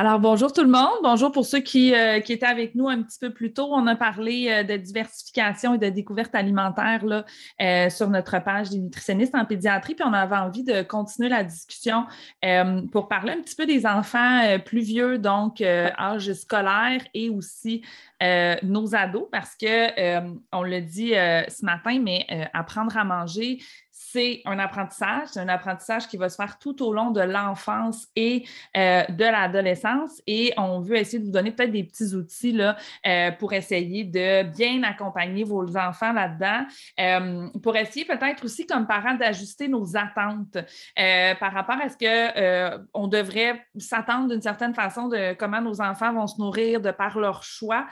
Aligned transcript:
Alors, 0.00 0.18
bonjour 0.18 0.50
tout 0.50 0.62
le 0.62 0.70
monde. 0.70 0.88
Bonjour 1.02 1.30
pour 1.30 1.44
ceux 1.44 1.58
qui, 1.58 1.94
euh, 1.94 2.20
qui, 2.20 2.32
étaient 2.32 2.46
avec 2.46 2.74
nous 2.74 2.88
un 2.88 3.02
petit 3.02 3.18
peu 3.18 3.34
plus 3.34 3.52
tôt. 3.52 3.68
On 3.70 3.86
a 3.86 3.94
parlé 3.96 4.48
euh, 4.48 4.62
de 4.62 4.78
diversification 4.78 5.74
et 5.74 5.78
de 5.78 5.90
découverte 5.90 6.34
alimentaire 6.34 7.04
euh, 7.60 7.90
sur 7.90 8.08
notre 8.08 8.42
page 8.42 8.70
des 8.70 8.78
nutritionnistes 8.78 9.34
en 9.34 9.44
pédiatrie. 9.44 9.94
Puis 9.94 10.06
on 10.08 10.14
avait 10.14 10.36
envie 10.36 10.64
de 10.64 10.80
continuer 10.80 11.28
la 11.28 11.44
discussion 11.44 12.06
pour 12.92 13.08
parler 13.08 13.32
un 13.32 13.42
petit 13.42 13.54
peu 13.54 13.66
des 13.66 13.84
enfants 13.84 14.58
plus 14.64 14.80
vieux, 14.80 15.18
donc 15.18 15.60
âge 15.60 16.32
scolaire 16.32 17.02
et 17.12 17.28
aussi 17.28 17.82
nos 18.62 18.94
ados, 18.94 19.28
parce 19.30 19.54
que 19.54 20.30
on 20.52 20.62
le 20.62 20.80
dit 20.80 21.10
ce 21.10 21.64
matin, 21.64 22.00
mais 22.02 22.26
apprendre 22.54 22.96
à 22.96 23.04
manger, 23.04 23.58
c'est 24.12 24.42
un 24.44 24.58
apprentissage, 24.58 25.28
c'est 25.32 25.40
un 25.40 25.48
apprentissage 25.48 26.08
qui 26.08 26.16
va 26.16 26.28
se 26.28 26.36
faire 26.36 26.58
tout 26.58 26.82
au 26.82 26.92
long 26.92 27.10
de 27.10 27.20
l'enfance 27.20 28.08
et 28.16 28.44
euh, 28.76 29.04
de 29.08 29.24
l'adolescence. 29.24 30.20
Et 30.26 30.52
on 30.56 30.80
veut 30.80 30.96
essayer 30.96 31.18
de 31.18 31.24
vous 31.24 31.30
donner 31.30 31.52
peut-être 31.52 31.70
des 31.70 31.84
petits 31.84 32.14
outils 32.14 32.60
euh, 32.60 33.30
pour 33.32 33.52
essayer 33.52 34.04
de 34.04 34.42
bien 34.42 34.82
accompagner 34.82 35.44
vos 35.44 35.76
enfants 35.76 36.12
là-dedans, 36.12 36.66
euh, 36.98 37.48
pour 37.62 37.76
essayer 37.76 38.04
peut-être 38.04 38.44
aussi 38.44 38.66
comme 38.66 38.86
parents 38.86 39.14
d'ajuster 39.14 39.68
nos 39.68 39.96
attentes 39.96 40.58
par 40.96 41.52
rapport 41.52 41.78
à 41.80 41.88
ce 41.88 41.96
que 41.96 42.80
on 42.94 43.06
devrait 43.06 43.64
s'attendre 43.78 44.28
d'une 44.28 44.42
certaine 44.42 44.74
façon 44.74 45.08
de 45.08 45.34
comment 45.34 45.60
nos 45.60 45.80
enfants 45.80 46.12
vont 46.12 46.26
se 46.26 46.40
nourrir 46.40 46.80
de 46.80 46.90
par 46.90 47.18
leur 47.18 47.42
choix. 47.42 47.86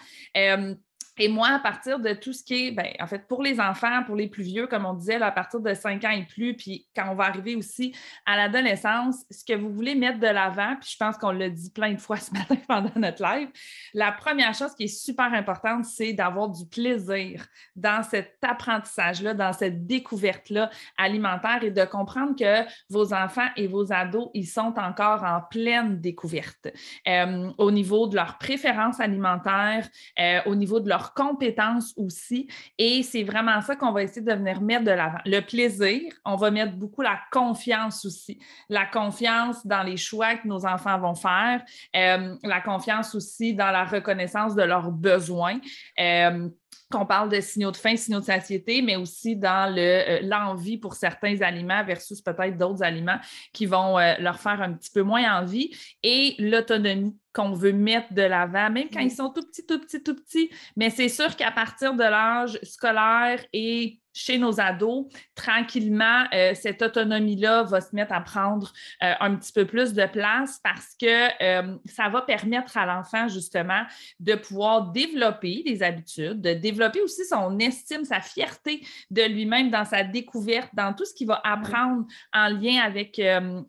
Et 1.19 1.29
moi, 1.29 1.49
à 1.49 1.59
partir 1.59 1.99
de 1.99 2.13
tout 2.13 2.33
ce 2.33 2.43
qui 2.43 2.69
est, 2.69 2.71
ben, 2.73 2.87
en 3.01 3.07
fait, 3.07 3.27
pour 3.27 3.43
les 3.43 3.61
enfants, 3.61 4.03
pour 4.05 4.17
les 4.17 4.29
plus 4.29 4.43
vieux, 4.43 4.67
comme 4.67 4.87
on 4.87 4.95
disait, 4.95 5.21
à 5.21 5.33
partir 5.33 5.61
de 5.61 5.75
5 5.75 6.05
ans 6.05 6.11
et 6.11 6.25
plus, 6.25 6.55
puis 6.55 6.87
quand 6.95 7.09
on 7.11 7.15
va 7.15 7.25
arriver 7.25 7.57
aussi 7.57 7.95
à 8.27 8.37
l'adolescence, 8.37 9.25
ce 9.31 9.45
que 9.45 9.55
vous 9.55 9.71
voulez 9.71 9.95
mettre 9.95 10.19
de 10.19 10.27
l'avant, 10.27 10.77
puis 10.81 10.91
je 10.93 10.97
pense 10.97 11.17
qu'on 11.17 11.31
l'a 11.31 11.49
dit 11.49 11.71
plein 11.71 11.93
de 11.93 12.01
fois 12.01 12.17
ce 12.19 12.33
matin 12.33 12.57
pendant 12.67 12.93
notre 12.97 13.23
live, 13.23 13.49
la 13.95 14.13
première 14.13 14.55
chose 14.55 14.75
qui 14.75 14.85
est 14.85 14.87
super 14.87 15.33
importante, 15.33 15.85
c'est 15.85 16.13
d'avoir 16.13 16.49
du 16.49 16.67
plaisir 16.67 17.47
dans 17.77 18.03
cet 18.03 18.39
apprentissage-là, 18.43 19.35
dans 19.35 19.53
cette 19.53 19.87
découverte-là 19.87 20.71
alimentaire 20.97 21.63
et 21.63 21.71
de 21.71 21.85
comprendre 21.85 22.35
que 22.37 22.69
vos 22.91 23.13
enfants 23.13 23.49
et 23.57 23.67
vos 23.67 23.93
ados, 23.93 24.31
ils 24.35 24.47
sont 24.47 24.75
encore 24.79 25.25
en 25.25 25.41
pleine 25.51 26.01
découverte. 26.01 26.69
Euh, 27.07 27.51
au 27.59 27.71
niveau 27.71 28.07
de 28.09 28.17
leurs 28.17 28.39
préférences 28.39 29.01
alimentaires, 29.01 29.89
euh, 30.19 30.41
au 30.47 30.55
niveau 30.55 30.81
de 30.81 30.89
leur 30.89 31.08
compétences 31.15 31.93
aussi. 31.97 32.49
Et 32.79 33.03
c'est 33.03 33.23
vraiment 33.23 33.61
ça 33.61 33.77
qu'on 33.77 33.93
va 33.93 34.03
essayer 34.03 34.23
de 34.23 34.33
venir 34.33 34.61
mettre 34.61 34.85
de 34.85 34.91
l'avant. 34.91 35.19
Le 35.25 35.41
plaisir, 35.41 36.13
on 36.25 36.37
va 36.37 36.51
mettre 36.51 36.73
beaucoup 36.75 37.03
la 37.03 37.19
confiance 37.33 38.05
aussi. 38.05 38.39
La 38.69 38.87
confiance 38.87 39.67
dans 39.67 39.83
les 39.83 39.97
choix 39.97 40.37
que 40.37 40.47
nos 40.47 40.67
enfants 40.67 40.99
vont 40.99 41.15
faire, 41.15 41.63
euh, 41.97 42.37
la 42.43 42.61
confiance 42.61 43.15
aussi 43.15 43.55
dans 43.55 43.71
la 43.71 43.85
reconnaissance 43.85 44.55
de 44.55 44.63
leurs 44.63 44.91
besoins. 44.91 45.59
Euh, 46.01 46.49
qu'on 46.91 47.05
parle 47.05 47.29
de 47.29 47.41
signaux 47.41 47.71
de 47.71 47.77
faim, 47.77 47.97
signaux 47.97 48.21
de 48.21 48.25
satiété, 48.25 48.81
mais 48.81 48.97
aussi 48.97 49.37
dans 49.37 49.75
euh, 49.77 50.21
l'envie 50.23 50.79
pour 50.79 50.95
certains 50.95 51.39
aliments 51.43 51.85
versus 51.85 52.23
peut-être 52.23 52.57
d'autres 52.57 52.83
aliments 52.83 53.19
qui 53.53 53.67
vont 53.67 53.99
leur 54.19 54.41
faire 54.41 54.63
un 54.63 54.73
petit 54.73 54.91
peu 54.91 55.03
moins 55.03 55.39
envie 55.39 55.77
et 56.03 56.35
l'autonomie 56.39 57.15
qu'on 57.39 57.53
veut 57.53 57.73
mettre 57.73 58.13
de 58.13 58.23
l'avant, 58.23 58.69
même 58.69 58.89
quand 58.93 59.01
ils 59.01 59.13
sont 59.13 59.31
tout 59.31 59.43
petits, 59.43 59.65
tout 59.65 59.79
petits, 59.79 60.03
tout 60.03 60.17
petits. 60.17 60.51
Mais 60.77 60.91
c'est 60.91 61.09
sûr 61.09 61.37
qu'à 61.37 61.53
partir 61.53 61.95
de 61.95 62.03
l'âge 62.03 62.59
scolaire 62.65 63.45
et 63.53 64.01
chez 64.13 64.39
nos 64.39 64.61
ados, 64.61 65.07
tranquillement, 65.35 66.25
euh, 66.35 66.53
cette 66.55 66.83
autonomie-là 66.83 67.63
va 67.65 67.81
se 67.81 67.95
mettre 67.95 68.13
à 68.13 68.21
prendre 68.21 68.73
euh, 69.03 69.13
un 69.21 69.37
petit 69.37 69.53
peu 69.53 69.65
plus 69.65 69.93
de 69.93 70.07
place 70.07 70.61
parce 70.63 70.95
que 71.01 71.43
euh, 71.43 71.77
ça 71.85 72.09
va 72.09 72.23
permettre 72.23 72.77
à 72.77 72.87
l'enfant, 72.87 73.29
justement, 73.29 73.83
de 74.19 74.35
pouvoir 74.35 74.91
développer 74.91 75.63
des 75.65 75.83
habitudes, 75.83 76.41
de 76.41 76.55
développer 76.55 77.01
aussi 77.01 77.25
son 77.25 77.59
estime, 77.59 78.05
sa 78.05 78.21
fierté 78.21 78.85
de 79.11 79.23
lui-même 79.23 79.71
dans 79.71 79.85
sa 79.85 80.03
découverte, 80.03 80.71
dans 80.73 80.93
tout 80.93 81.05
ce 81.05 81.15
qu'il 81.15 81.27
va 81.27 81.41
apprendre 81.45 82.05
en 82.33 82.49
lien 82.49 82.81
avec, 82.83 83.21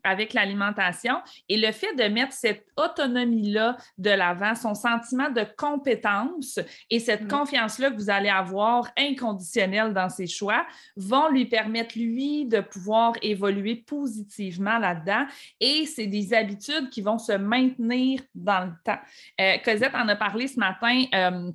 avec 0.03 0.33
l'alimentation. 0.33 1.16
Et 1.47 1.57
le 1.57 1.71
fait 1.71 1.94
de 1.95 2.03
mettre 2.03 2.33
cette 2.33 2.66
autonomie-là 2.77 3.77
de 3.97 4.09
l'avant, 4.09 4.56
son 4.56 4.73
sentiment 4.73 5.29
de 5.29 5.45
compétence 5.57 6.59
et 6.89 7.00
cette 7.00 7.27
confiance-là 7.27 7.91
que 7.91 7.95
vous 7.95 8.09
allez 8.09 8.29
avoir 8.29 8.89
inconditionnelle 8.97 9.94
dans 9.94 10.09
ses 10.09 10.27
choix, 10.29 10.66
vont 10.95 11.29
lui 11.29 11.45
permettre, 11.45 11.97
lui, 11.97 12.45
de 12.45 12.62
pouvoir 12.62 13.13
évoluer 13.22 13.75
positivement 13.75 14.78
là-dedans. 14.78 15.25
Et 15.59 15.85
c'est 15.85 16.07
des 16.07 16.34
habitudes 16.34 16.90
qui 16.90 17.01
vont 17.01 17.17
se 17.17 17.34
maintenir 17.34 18.22
dans 18.35 18.66
le 18.66 18.72
temps. 18.84 19.00
Euh, 19.41 19.57
Cosette 19.63 19.95
en 19.95 20.07
a 20.07 20.16
parlé 20.16 20.47
ce 20.47 20.59
matin. 20.59 21.03
Euh, 21.13 21.51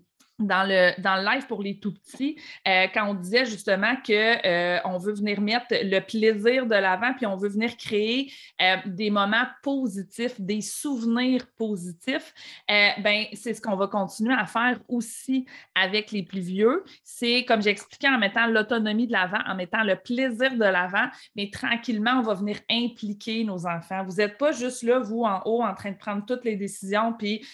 dans 0.46 0.64
le, 0.64 1.00
dans 1.00 1.16
le 1.16 1.24
live 1.24 1.46
pour 1.46 1.62
les 1.62 1.78
tout 1.78 1.92
petits, 1.92 2.36
euh, 2.68 2.86
quand 2.92 3.08
on 3.08 3.14
disait 3.14 3.44
justement 3.44 3.94
qu'on 4.06 4.12
euh, 4.12 4.98
veut 4.98 5.14
venir 5.14 5.40
mettre 5.40 5.66
le 5.70 6.00
plaisir 6.00 6.66
de 6.66 6.74
l'avant, 6.74 7.12
puis 7.14 7.26
on 7.26 7.36
veut 7.36 7.48
venir 7.48 7.76
créer 7.76 8.32
euh, 8.60 8.76
des 8.86 9.10
moments 9.10 9.46
positifs, 9.62 10.40
des 10.40 10.60
souvenirs 10.60 11.46
positifs, 11.56 12.32
ben, 12.68 13.24
c'est 13.32 13.54
ce 13.54 13.60
qu'on 13.60 13.76
va 13.76 13.86
continuer 13.86 14.34
à 14.34 14.46
faire 14.46 14.78
aussi 14.88 15.46
avec 15.74 16.10
les 16.12 16.22
plus 16.22 16.40
vieux. 16.40 16.84
C'est, 17.02 17.44
comme 17.44 17.62
j'expliquais, 17.62 18.08
en 18.08 18.18
mettant 18.18 18.46
l'autonomie 18.46 19.06
de 19.06 19.12
l'avant, 19.12 19.40
en 19.46 19.54
mettant 19.54 19.82
le 19.82 19.96
plaisir 19.96 20.54
de 20.54 20.64
l'avant, 20.64 21.08
mais 21.36 21.50
tranquillement, 21.50 22.18
on 22.18 22.22
va 22.22 22.34
venir 22.34 22.58
impliquer 22.70 23.44
nos 23.44 23.66
enfants. 23.66 24.04
Vous 24.04 24.16
n'êtes 24.16 24.38
pas 24.38 24.52
juste 24.52 24.82
là, 24.82 24.98
vous, 24.98 25.22
en 25.24 25.42
haut, 25.44 25.62
en 25.62 25.74
train 25.74 25.90
de 25.90 25.96
prendre 25.96 26.24
toutes 26.24 26.44
les 26.44 26.56
décisions, 26.56 27.12
puis 27.12 27.44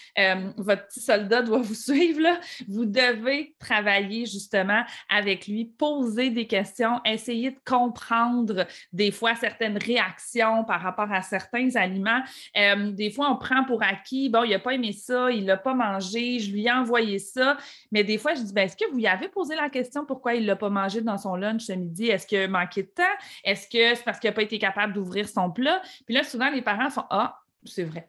votre 0.57 0.87
petit 0.87 1.01
soldat 1.01 1.43
doit 1.43 1.61
vous 1.61 1.75
suivre. 1.91 2.21
Là 2.21 2.39
devez 2.87 3.55
travailler 3.59 4.27
justement 4.27 4.83
avec 5.09 5.47
lui, 5.47 5.65
poser 5.65 6.31
des 6.31 6.47
questions, 6.47 7.01
essayer 7.05 7.51
de 7.51 7.59
comprendre 7.65 8.67
des 8.93 9.11
fois 9.11 9.35
certaines 9.35 9.79
réactions 9.79 10.65
par 10.65 10.81
rapport 10.81 11.11
à 11.13 11.23
certains 11.23 11.75
aliments. 11.77 12.23
Euh, 12.57 12.91
des 12.93 13.11
fois, 13.11 13.31
on 13.31 13.37
prend 13.37 13.65
pour 13.65 13.83
acquis, 13.83 14.29
bon, 14.29 14.45
il 14.45 14.51
n'a 14.51 14.59
pas 14.59 14.75
aimé 14.75 14.93
ça, 14.93 15.31
il 15.31 15.43
ne 15.43 15.49
l'a 15.49 15.57
pas 15.57 15.75
mangé, 15.75 16.39
je 16.39 16.53
lui 16.53 16.67
ai 16.67 16.73
envoyé 16.73 17.19
ça. 17.19 17.57
Mais 17.93 18.05
des 18.05 18.19
fois, 18.19 18.35
je 18.35 18.43
dis, 18.43 18.53
ben, 18.53 18.63
est-ce 18.63 18.77
que 18.77 18.91
vous 18.91 18.99
y 18.99 19.07
avez 19.07 19.29
posé 19.29 19.55
la 19.55 19.69
question 19.69 20.05
pourquoi 20.05 20.35
il 20.35 20.43
ne 20.43 20.47
l'a 20.47 20.57
pas 20.57 20.71
mangé 20.71 21.01
dans 21.01 21.19
son 21.19 21.37
lunch 21.37 21.63
ce 21.63 21.73
midi? 21.73 22.09
Est-ce 22.09 22.27
qu'il 22.27 22.49
manquait 22.49 22.83
de 22.83 22.89
temps? 22.89 23.03
Est-ce 23.45 23.67
que 23.67 23.95
c'est 23.95 24.05
parce 24.05 24.19
qu'il 24.19 24.29
n'a 24.29 24.35
pas 24.35 24.43
été 24.43 24.59
capable 24.59 24.93
d'ouvrir 24.93 25.29
son 25.29 25.51
plat? 25.51 25.83
Puis 26.07 26.15
là, 26.15 26.25
souvent, 26.25 26.51
les 26.51 26.63
parents 26.63 26.91
font, 26.91 27.05
ah, 27.11 27.40
c'est 27.65 27.85
vrai. 27.85 28.09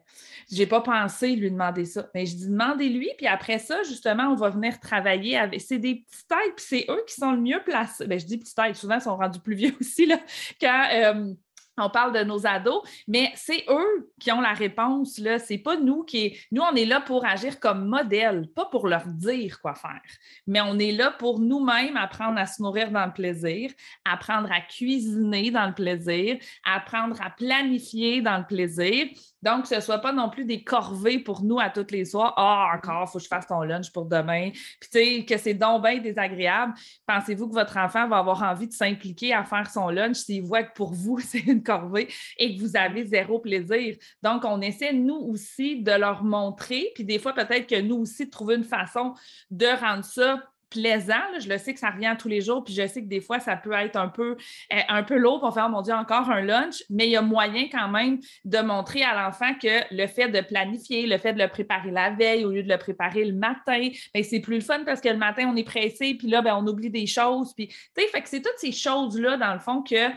J'ai 0.50 0.66
pas 0.66 0.80
pensé 0.80 1.36
lui 1.36 1.50
demander 1.50 1.84
ça. 1.84 2.08
Mais 2.14 2.26
je 2.26 2.36
dis 2.36 2.48
demandez-lui, 2.48 3.10
puis 3.16 3.26
après 3.26 3.58
ça, 3.58 3.82
justement, 3.82 4.24
on 4.24 4.34
va 4.34 4.50
venir 4.50 4.80
travailler 4.80 5.36
avec. 5.36 5.60
C'est 5.60 5.78
des 5.78 5.96
petites 5.96 6.28
têtes, 6.28 6.56
puis 6.56 6.64
c'est 6.66 6.86
eux 6.88 7.02
qui 7.06 7.14
sont 7.14 7.32
le 7.32 7.40
mieux 7.40 7.62
placés. 7.64 8.06
Bien, 8.06 8.18
je 8.18 8.26
dis 8.26 8.38
petites 8.38 8.56
têtes, 8.56 8.76
souvent, 8.76 8.96
ils 8.96 9.02
sont 9.02 9.16
rendus 9.16 9.40
plus 9.40 9.54
vieux 9.54 9.74
aussi, 9.80 10.06
là, 10.06 10.18
quand. 10.60 10.88
Euh, 10.92 11.34
on 11.78 11.88
parle 11.88 12.12
de 12.12 12.22
nos 12.22 12.46
ados, 12.46 12.82
mais 13.08 13.32
c'est 13.34 13.64
eux 13.68 14.10
qui 14.20 14.30
ont 14.30 14.40
la 14.40 14.52
réponse. 14.52 15.14
Ce 15.14 15.52
n'est 15.52 15.58
pas 15.58 15.76
nous 15.76 16.02
qui. 16.02 16.38
Nous, 16.50 16.62
on 16.62 16.74
est 16.74 16.84
là 16.84 17.00
pour 17.00 17.24
agir 17.24 17.58
comme 17.60 17.86
modèle, 17.86 18.48
pas 18.54 18.66
pour 18.66 18.86
leur 18.86 19.06
dire 19.06 19.60
quoi 19.60 19.74
faire. 19.74 20.02
Mais 20.46 20.60
on 20.60 20.78
est 20.78 20.92
là 20.92 21.10
pour 21.10 21.40
nous-mêmes 21.40 21.96
apprendre 21.96 22.38
à 22.38 22.46
se 22.46 22.62
nourrir 22.62 22.90
dans 22.90 23.06
le 23.06 23.12
plaisir, 23.12 23.70
apprendre 24.04 24.52
à 24.52 24.60
cuisiner 24.60 25.50
dans 25.50 25.66
le 25.66 25.74
plaisir, 25.74 26.36
apprendre 26.64 27.20
à 27.22 27.30
planifier 27.30 28.20
dans 28.20 28.38
le 28.38 28.46
plaisir. 28.46 29.06
Donc, 29.42 29.66
ce 29.66 29.76
ne 29.76 29.80
soit 29.80 29.98
pas 29.98 30.12
non 30.12 30.28
plus 30.30 30.44
des 30.44 30.62
corvées 30.62 31.18
pour 31.18 31.42
nous 31.42 31.58
à 31.58 31.70
toutes 31.70 31.90
les 31.90 32.04
soirs. 32.04 32.34
Ah, 32.36 32.72
encore, 32.76 33.04
il 33.06 33.10
faut 33.10 33.18
que 33.18 33.24
je 33.24 33.28
fasse 33.28 33.46
ton 33.46 33.62
lunch 33.62 33.90
pour 33.92 34.06
demain. 34.06 34.50
Puis, 34.50 34.90
tu 34.90 34.98
sais, 34.98 35.24
que 35.24 35.36
c'est 35.36 35.54
donc 35.54 35.82
bien 35.82 35.98
désagréable. 35.98 36.74
Pensez-vous 37.06 37.48
que 37.48 37.54
votre 37.54 37.76
enfant 37.76 38.08
va 38.08 38.18
avoir 38.18 38.42
envie 38.42 38.68
de 38.68 38.72
s'impliquer 38.72 39.34
à 39.34 39.44
faire 39.44 39.68
son 39.70 39.88
lunch 39.88 40.16
s'il 40.16 40.42
voit 40.42 40.62
que 40.62 40.72
pour 40.74 40.92
vous, 40.92 41.18
c'est 41.20 41.40
une 41.40 41.62
corvée 41.62 42.08
et 42.38 42.56
que 42.56 42.60
vous 42.60 42.76
avez 42.76 43.06
zéro 43.06 43.38
plaisir? 43.40 43.96
Donc, 44.22 44.44
on 44.44 44.60
essaie, 44.60 44.92
nous 44.92 45.16
aussi, 45.16 45.82
de 45.82 45.92
leur 45.92 46.22
montrer. 46.22 46.90
Puis, 46.94 47.04
des 47.04 47.18
fois, 47.18 47.32
peut-être 47.32 47.66
que 47.66 47.80
nous 47.80 47.96
aussi, 47.96 48.26
de 48.26 48.30
trouver 48.30 48.56
une 48.56 48.64
façon 48.64 49.14
de 49.50 49.66
rendre 49.80 50.04
ça 50.04 50.40
plaisant. 50.72 51.22
Je 51.38 51.48
le 51.48 51.58
sais 51.58 51.74
que 51.74 51.80
ça 51.80 51.90
revient 51.90 52.14
tous 52.18 52.28
les 52.28 52.40
jours, 52.40 52.64
puis 52.64 52.72
je 52.74 52.86
sais 52.86 53.02
que 53.02 53.08
des 53.08 53.20
fois, 53.20 53.40
ça 53.40 53.56
peut 53.56 53.72
être 53.72 53.96
un 53.96 54.08
peu, 54.08 54.36
euh, 54.72 54.80
un 54.88 55.02
peu 55.02 55.16
lourd 55.16 55.40
pour 55.40 55.52
faire, 55.52 55.68
mon 55.68 55.82
Dieu, 55.82 55.92
encore 55.92 56.30
un 56.30 56.40
lunch, 56.40 56.82
mais 56.88 57.06
il 57.06 57.10
y 57.10 57.16
a 57.16 57.22
moyen 57.22 57.68
quand 57.70 57.88
même 57.88 58.18
de 58.44 58.58
montrer 58.58 59.02
à 59.02 59.14
l'enfant 59.14 59.54
que 59.54 59.82
le 59.90 60.06
fait 60.06 60.28
de 60.28 60.40
planifier, 60.40 61.06
le 61.06 61.18
fait 61.18 61.34
de 61.34 61.38
le 61.38 61.48
préparer 61.48 61.90
la 61.90 62.10
veille 62.10 62.44
au 62.44 62.50
lieu 62.50 62.62
de 62.62 62.68
le 62.68 62.78
préparer 62.78 63.24
le 63.24 63.34
matin, 63.34 63.88
ben, 64.14 64.22
c'est 64.22 64.40
plus 64.40 64.56
le 64.56 64.62
fun 64.62 64.84
parce 64.84 65.00
que 65.00 65.08
le 65.08 65.18
matin, 65.18 65.50
on 65.52 65.56
est 65.56 65.64
pressé, 65.64 66.14
puis 66.14 66.28
là, 66.28 66.42
ben, 66.42 66.56
on 66.56 66.66
oublie 66.66 66.90
des 66.90 67.06
choses. 67.06 67.52
Puis, 67.54 67.68
fait 67.94 68.22
que 68.22 68.28
c'est 68.28 68.42
toutes 68.42 68.58
ces 68.58 68.72
choses-là, 68.72 69.36
dans 69.36 69.52
le 69.52 69.60
fond, 69.60 69.82
que 69.82 70.10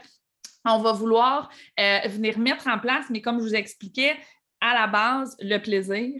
on 0.67 0.79
va 0.79 0.93
vouloir 0.93 1.49
euh, 1.79 1.99
venir 2.07 2.39
mettre 2.39 2.67
en 2.67 2.79
place, 2.79 3.05
mais 3.09 3.21
comme 3.21 3.37
je 3.39 3.43
vous 3.43 3.55
expliquais, 3.55 4.15
à 4.61 4.73
la 4.73 4.87
base, 4.87 5.37
le 5.39 5.59
plaisir, 5.59 6.13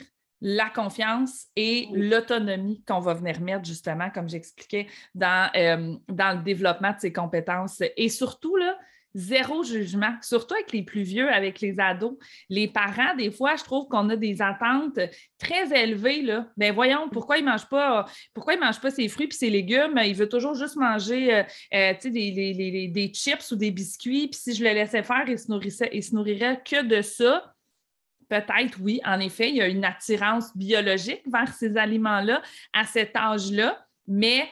la 0.47 0.69
confiance 0.69 1.47
et 1.55 1.87
l'autonomie 1.91 2.83
qu'on 2.87 2.99
va 2.99 3.15
venir 3.15 3.41
mettre 3.41 3.65
justement, 3.65 4.11
comme 4.11 4.29
j'expliquais, 4.29 4.85
dans, 5.15 5.49
euh, 5.55 5.95
dans 6.07 6.37
le 6.37 6.43
développement 6.43 6.91
de 6.91 6.99
ces 6.99 7.11
compétences. 7.11 7.81
Et 7.97 8.09
surtout, 8.09 8.55
là, 8.55 8.77
zéro 9.15 9.63
jugement, 9.63 10.13
surtout 10.21 10.53
avec 10.53 10.71
les 10.71 10.83
plus 10.83 11.01
vieux, 11.01 11.27
avec 11.31 11.61
les 11.61 11.79
ados. 11.79 12.15
Les 12.49 12.67
parents, 12.67 13.15
des 13.17 13.31
fois, 13.31 13.55
je 13.55 13.63
trouve 13.63 13.87
qu'on 13.87 14.07
a 14.09 14.15
des 14.15 14.39
attentes 14.39 14.99
très 15.39 15.73
élevées. 15.75 16.21
Là. 16.21 16.47
Ben 16.57 16.71
voyons, 16.71 17.09
pourquoi 17.09 17.39
ils 17.39 17.45
ne 17.45 17.49
mangent 17.49 17.67
pas, 17.67 18.05
pourquoi 18.35 18.53
ils 18.53 18.59
mangent 18.59 18.81
pas 18.81 18.91
ses 18.91 19.07
fruits 19.07 19.29
et 19.31 19.33
ses 19.33 19.49
légumes? 19.49 19.99
Il 20.05 20.15
veut 20.15 20.29
toujours 20.29 20.53
juste 20.53 20.75
manger 20.75 21.33
euh, 21.33 21.43
euh, 21.73 21.93
des, 22.03 22.89
des, 22.93 23.11
chips 23.15 23.49
ou 23.51 23.55
des 23.55 23.71
biscuits. 23.71 24.27
Puis 24.27 24.39
si 24.39 24.53
je 24.53 24.63
le 24.63 24.69
laissais 24.73 25.01
faire, 25.01 25.23
il 25.27 25.39
se, 25.39 25.49
nourrissait, 25.49 25.89
il 25.91 26.03
se 26.03 26.13
nourrirait 26.13 26.61
que 26.63 26.83
de 26.83 27.01
ça. 27.01 27.54
Peut-être, 28.29 28.79
oui, 28.81 29.01
en 29.05 29.19
effet, 29.19 29.49
il 29.49 29.55
y 29.57 29.61
a 29.61 29.67
une 29.67 29.85
attirance 29.85 30.55
biologique 30.55 31.21
vers 31.31 31.53
ces 31.53 31.77
aliments-là 31.77 32.41
à 32.73 32.85
cet 32.85 33.15
âge-là, 33.15 33.85
mais 34.07 34.47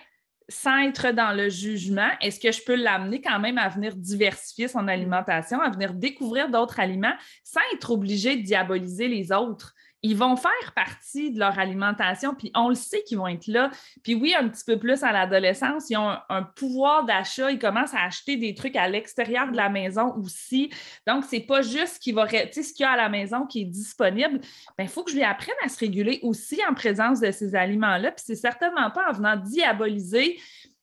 sans 0.49 0.79
être 0.79 1.11
dans 1.11 1.35
le 1.35 1.49
jugement, 1.49 2.09
est-ce 2.21 2.39
que 2.39 2.51
je 2.51 2.63
peux 2.63 2.75
l'amener 2.75 3.21
quand 3.21 3.39
même 3.39 3.57
à 3.57 3.69
venir 3.69 3.95
diversifier 3.95 4.67
son 4.67 4.87
alimentation, 4.87 5.61
à 5.61 5.69
venir 5.69 5.93
découvrir 5.93 6.49
d'autres 6.49 6.79
aliments 6.79 7.13
sans 7.43 7.61
être 7.73 7.91
obligé 7.91 8.35
de 8.35 8.41
diaboliser 8.41 9.07
les 9.07 9.31
autres? 9.31 9.72
Ils 10.03 10.17
vont 10.17 10.35
faire 10.35 10.73
partie 10.75 11.31
de 11.31 11.39
leur 11.39 11.57
alimentation, 11.57 12.35
puis 12.35 12.51
on 12.55 12.67
le 12.67 12.75
sait 12.75 13.03
qu'ils 13.03 13.17
vont 13.17 13.27
être 13.27 13.47
là. 13.47 13.71
Puis 14.03 14.15
oui, 14.15 14.35
un 14.37 14.49
petit 14.49 14.65
peu 14.65 14.77
plus 14.77 15.01
à 15.01 15.13
l'adolescence, 15.13 15.89
ils 15.89 15.95
ont 15.95 16.17
un, 16.29 16.43
pouvoir 16.43 17.05
d'achat, 17.05 17.49
ils 17.49 17.57
commencent 17.57 17.93
à 17.93 18.03
acheter 18.03 18.35
des 18.35 18.53
trucs 18.53 18.75
à 18.75 18.89
l'extérieur 18.89 19.49
de 19.49 19.55
la 19.55 19.69
maison 19.69 20.13
aussi. 20.17 20.69
Donc, 21.07 21.23
c'est 21.23 21.39
pas 21.39 21.61
juste 21.61 21.99
qu'il 21.99 22.15
va, 22.15 22.27
ce 22.27 22.73
qu'il 22.73 22.83
y 22.83 22.83
a 22.83 22.91
à 22.91 22.97
la 22.97 23.07
maison 23.07 23.45
qui 23.45 23.61
est 23.61 23.65
disponible. 23.65 24.41
Il 24.77 24.89
faut 24.89 25.03
que 25.03 25.11
je 25.11 25.15
lui 25.15 25.23
apprenne 25.23 25.55
à 25.63 25.69
se 25.69 25.79
réguler 25.79 26.19
aussi 26.21 26.59
en 26.69 26.73
présence 26.73 27.21
de 27.21 27.31
ces 27.31 27.55
aliments-là. 27.55 28.11
Puis 28.11 28.25
c'est 28.27 28.35
certainement 28.35 28.91
pas 28.91 29.09
en 29.09 29.13
venant 29.13 29.37
diaboliser 29.37 30.37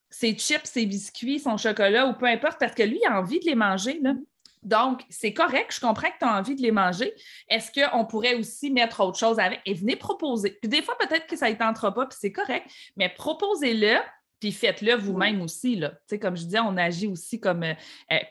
ses 0.08 0.32
chips, 0.32 0.64
ses 0.64 0.86
biscuits, 0.86 1.38
son 1.40 1.58
chocolat 1.58 2.06
ou 2.06 2.14
peu 2.14 2.26
importe, 2.26 2.58
parce 2.58 2.74
que 2.74 2.82
lui, 2.82 2.98
il 3.02 3.06
a 3.06 3.20
envie 3.20 3.38
de 3.38 3.44
les 3.44 3.54
manger. 3.54 4.00
Là. 4.02 4.14
Donc, 4.62 5.02
c'est 5.08 5.32
correct, 5.32 5.74
je 5.74 5.80
comprends 5.80 6.08
que 6.08 6.18
tu 6.18 6.24
as 6.26 6.36
envie 6.36 6.54
de 6.54 6.62
les 6.62 6.70
manger. 6.70 7.14
Est-ce 7.48 7.70
qu'on 7.72 8.04
pourrait 8.04 8.34
aussi 8.34 8.70
mettre 8.70 9.00
autre 9.00 9.18
chose 9.18 9.38
avec? 9.38 9.60
Et 9.64 9.74
venez 9.74 9.96
proposer. 9.96 10.58
Puis 10.60 10.68
des 10.68 10.82
fois, 10.82 10.96
peut-être 10.98 11.26
que 11.26 11.36
ça 11.36 11.48
ne 11.48 11.54
tentera 11.54 11.94
pas, 11.94 12.06
puis 12.06 12.18
c'est 12.20 12.32
correct, 12.32 12.70
mais 12.96 13.08
proposez-le, 13.08 13.96
puis 14.38 14.52
faites-le 14.52 14.94
vous-même 14.94 15.40
aussi. 15.40 15.76
Là. 15.76 15.90
Tu 15.90 15.96
sais, 16.08 16.18
comme 16.18 16.36
je 16.36 16.44
disais, 16.44 16.60
on 16.60 16.76
agit 16.76 17.06
aussi 17.06 17.40
comme, 17.40 17.62
euh, 17.62 17.74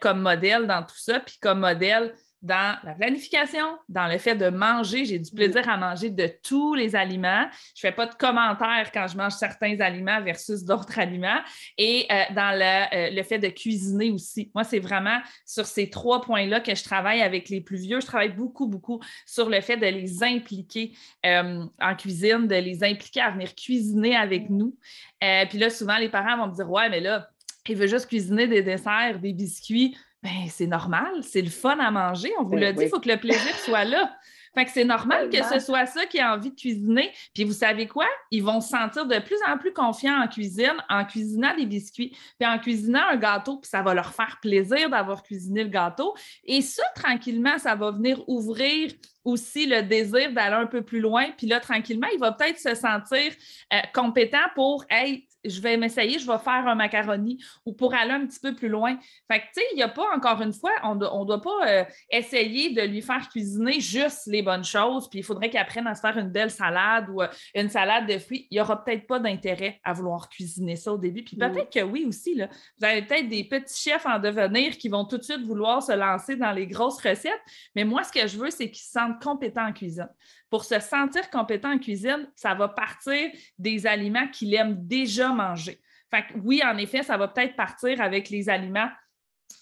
comme 0.02 0.22
modèle 0.22 0.68
dans 0.68 0.84
tout 0.84 0.98
ça, 0.98 1.20
puis 1.20 1.38
comme 1.42 1.60
modèle 1.60 2.14
dans 2.42 2.78
la 2.84 2.94
planification, 2.94 3.78
dans 3.90 4.08
le 4.08 4.18
fait 4.18 4.36
de 4.36 4.50
manger. 4.50 5.04
J'ai 5.04 5.20
du 5.20 5.32
plaisir 5.32 5.68
à 5.68 5.78
manger 5.78 6.10
de 6.10 6.30
tous 6.42 6.74
les 6.74 6.96
aliments. 6.96 7.46
Je 7.76 7.86
ne 7.86 7.92
fais 7.92 7.96
pas 7.96 8.06
de 8.06 8.16
commentaires 8.16 8.92
quand 8.94 9.08
je 9.08 9.18
mange 9.18 9.34
certains 9.34 9.80
aliments 9.82 10.22
versus 10.22 10.64
d'autres 10.64 10.98
aliments. 11.00 11.40
Et 11.78 12.08
euh, 12.12 12.24
dans 12.34 12.58
le, 12.58 12.96
euh, 12.96 13.10
le, 13.12 13.24
fait 13.24 13.40
de 13.40 13.50
cuisiner 13.50 14.12
aussi. 14.12 14.52
Moi, 14.56 14.64
c'est 14.64 14.80
vraiment 14.80 15.20
sur 15.46 15.66
ces 15.66 15.90
trois 15.90 16.22
points-là 16.22 16.62
que 16.62 16.74
je 16.74 16.84
travaille 16.84 17.22
avec 17.22 17.50
les 17.50 17.62
plus 17.62 17.78
vieux. 17.78 18.00
Je 18.00 18.06
travaille 18.06 18.34
beaucoup, 18.34 18.68
beaucoup 18.68 19.02
sur 19.26 19.50
le 19.50 19.60
fait 19.60 19.78
de 19.78 19.88
les 19.88 20.24
impliquer 20.24 20.94
euh, 21.26 21.66
en 21.82 21.96
cuisine, 21.96 22.48
de 22.48 22.56
les 22.56 22.84
impliquer 22.84 23.22
à 23.22 23.32
venir 23.32 23.54
cuisiner 23.54 24.16
avec 24.16 24.50
nous. 24.50 24.78
puis 25.50 25.60
là, 25.60 25.70
souvent, 25.70 25.98
les 25.98 26.10
parents 26.10 26.38
vont 26.38 26.48
me 26.48 26.56
dire 26.56 26.70
Ouais, 26.70 26.90
mais 26.90 27.02
là, 27.02 27.30
il 27.68 27.76
veut 27.76 27.88
juste 27.88 28.08
cuisiner 28.08 28.48
des 28.48 28.64
desserts, 28.64 29.20
des 29.20 29.34
biscuits 29.34 29.96
ben, 30.22 30.48
c'est 30.50 30.68
normal, 30.68 31.12
c'est 31.22 31.42
le 31.42 31.50
fun 31.50 31.78
à 31.80 31.92
manger. 31.92 32.32
On 32.40 32.44
vous 32.44 32.52
ben 32.52 32.60
l'a 32.60 32.74
dit, 32.74 32.84
il 32.84 32.90
faut 32.90 33.00
que 33.00 33.10
le 33.10 33.18
plaisir 33.18 33.56
soit 33.60 33.86
là. 33.86 34.14
Fait 34.56 34.66
que 34.66 34.72
c'est 34.72 34.86
normal 34.86 35.30
que 35.30 35.44
ce 35.44 35.60
soit 35.60 35.86
ça 35.86 36.06
qui 36.08 36.20
a 36.20 36.34
envie 36.34 36.50
de 36.50 36.56
cuisiner. 36.56 37.12
Puis 37.36 37.44
vous 37.44 37.54
savez 37.54 37.88
quoi? 37.88 38.08
Ils 38.32 38.44
vont 38.44 38.62
se 38.62 38.70
sentir 38.70 39.06
de 39.06 39.20
plus 39.20 39.38
en 39.48 39.58
plus 39.58 39.72
confiants 39.72 40.20
en 40.22 40.28
cuisine 40.28 40.76
en 40.90 41.06
cuisinant 41.06 41.56
des 41.56 41.68
biscuits, 41.68 42.18
puis 42.40 42.50
en 42.50 42.58
cuisinant 42.58 43.04
un 43.12 43.16
gâteau, 43.16 43.58
puis 43.58 43.70
ça 43.70 43.84
va 43.84 43.94
leur 43.94 44.14
faire 44.14 44.40
plaisir 44.42 44.90
d'avoir 44.90 45.22
cuisiné 45.22 45.64
le 45.64 45.70
gâteau. 45.70 46.16
Et 46.44 46.62
ça, 46.62 46.84
tranquillement, 46.96 47.60
ça 47.60 47.76
va 47.76 47.92
venir 47.92 48.28
ouvrir 48.28 48.92
aussi 49.24 49.68
le 49.68 49.84
désir 49.84 50.34
d'aller 50.34 50.56
un 50.56 50.66
peu 50.66 50.82
plus 50.82 51.00
loin. 51.00 51.28
Puis 51.38 51.46
là, 51.46 51.60
tranquillement, 51.60 52.08
il 52.12 52.20
va 52.20 52.32
peut-être 52.32 52.60
se 52.60 52.74
sentir 52.74 53.32
euh, 53.74 53.78
compétent 53.94 54.38
pour, 54.56 54.84
hey, 54.90 55.28
je 55.46 55.62
vais 55.62 55.78
m'essayer, 55.78 56.20
je 56.20 56.28
vais 56.28 56.38
faire 56.40 56.68
un 56.68 56.76
macaroni 56.76 57.44
ou 57.66 57.74
pour 57.74 57.94
aller 57.94 58.12
un 58.12 58.26
petit 58.26 58.40
peu 58.40 58.54
plus 58.54 58.68
loin. 58.68 58.98
Fait 59.32 59.40
que, 59.40 59.46
tu 59.46 59.62
sais, 59.62 59.66
il 59.74 59.76
n'y 59.78 59.84
a 59.84 59.90
pas, 59.90 60.06
encore 60.16 60.42
une 60.42 60.54
fois, 60.54 60.72
on 60.84 60.96
ne 60.96 61.26
doit 61.26 61.42
pas 61.42 61.68
euh, 61.68 61.84
essayer 62.10 62.74
de 62.74 62.82
lui 62.82 63.02
faire 63.02 63.28
cuisiner 63.30 63.80
juste 63.80 64.28
les 64.28 64.42
bonnes 64.42 64.64
choses, 64.64 65.10
puis 65.10 65.20
il 65.20 65.24
faudrait 65.24 65.50
qu'il 65.50 65.60
apprenne 65.60 65.88
à 65.88 65.96
se 65.96 66.02
faire 66.02 66.18
une 66.18 66.30
belle 66.30 66.52
salade 66.52 67.10
ou 67.10 67.22
euh, 67.22 67.28
une 67.56 67.70
salade 67.70 68.08
de 68.08 68.18
fruits. 68.18 68.48
Il 68.52 68.56
n'y 68.56 68.62
aura 68.62 68.84
peut-être 68.84 69.08
pas 69.08 69.20
d'intérêt 69.20 69.80
à 69.84 69.94
vouloir 69.94 70.30
cuisiner 70.30 70.76
ça 70.76 70.94
au 70.94 70.98
début. 70.98 71.24
Puis 71.24 71.38
peut-être 71.38 71.72
que 71.72 71.84
oui 71.84 72.06
aussi, 72.08 72.36
là, 72.36 72.50
vous 72.78 72.86
avez 72.86 73.02
peut-être 73.02 73.30
des 73.30 73.44
petits 73.44 73.82
chefs 73.82 74.06
en 74.06 74.20
devenir 74.20 74.78
qui 74.78 74.90
vont 74.90 75.06
tout 75.06 75.18
de 75.18 75.24
suite 75.24 75.46
vouloir 75.46 75.82
se 75.82 75.92
lancer 75.92 76.36
dans 76.36 76.52
les 76.52 76.68
grosses 76.68 77.02
recettes, 77.02 77.42
mais 77.76 77.84
moi, 77.84 78.04
ce 78.04 78.12
que 78.12 78.28
je 78.28 78.38
veux, 78.38 78.50
c'est 78.50 78.70
qu'ils 78.70 78.84
se 78.84 78.92
sentent 78.92 79.22
compétents 79.22 79.68
en 79.68 79.74
cuisine 79.74 80.10
pour 80.50 80.66
se 80.66 80.80
sentir 80.80 81.30
compétent 81.30 81.72
en 81.72 81.78
cuisine, 81.78 82.28
ça 82.36 82.54
va 82.54 82.68
partir 82.68 83.30
des 83.58 83.86
aliments 83.86 84.28
qu'il 84.28 84.54
aime 84.56 84.76
déjà 84.88 85.29
manger. 85.34 85.80
Fait 86.12 86.26
oui, 86.44 86.62
en 86.64 86.78
effet, 86.78 87.04
ça 87.04 87.18
va 87.18 87.28
peut-être 87.28 87.56
partir 87.56 88.02
avec 88.02 88.30
les 88.30 88.50
aliments 88.50 88.90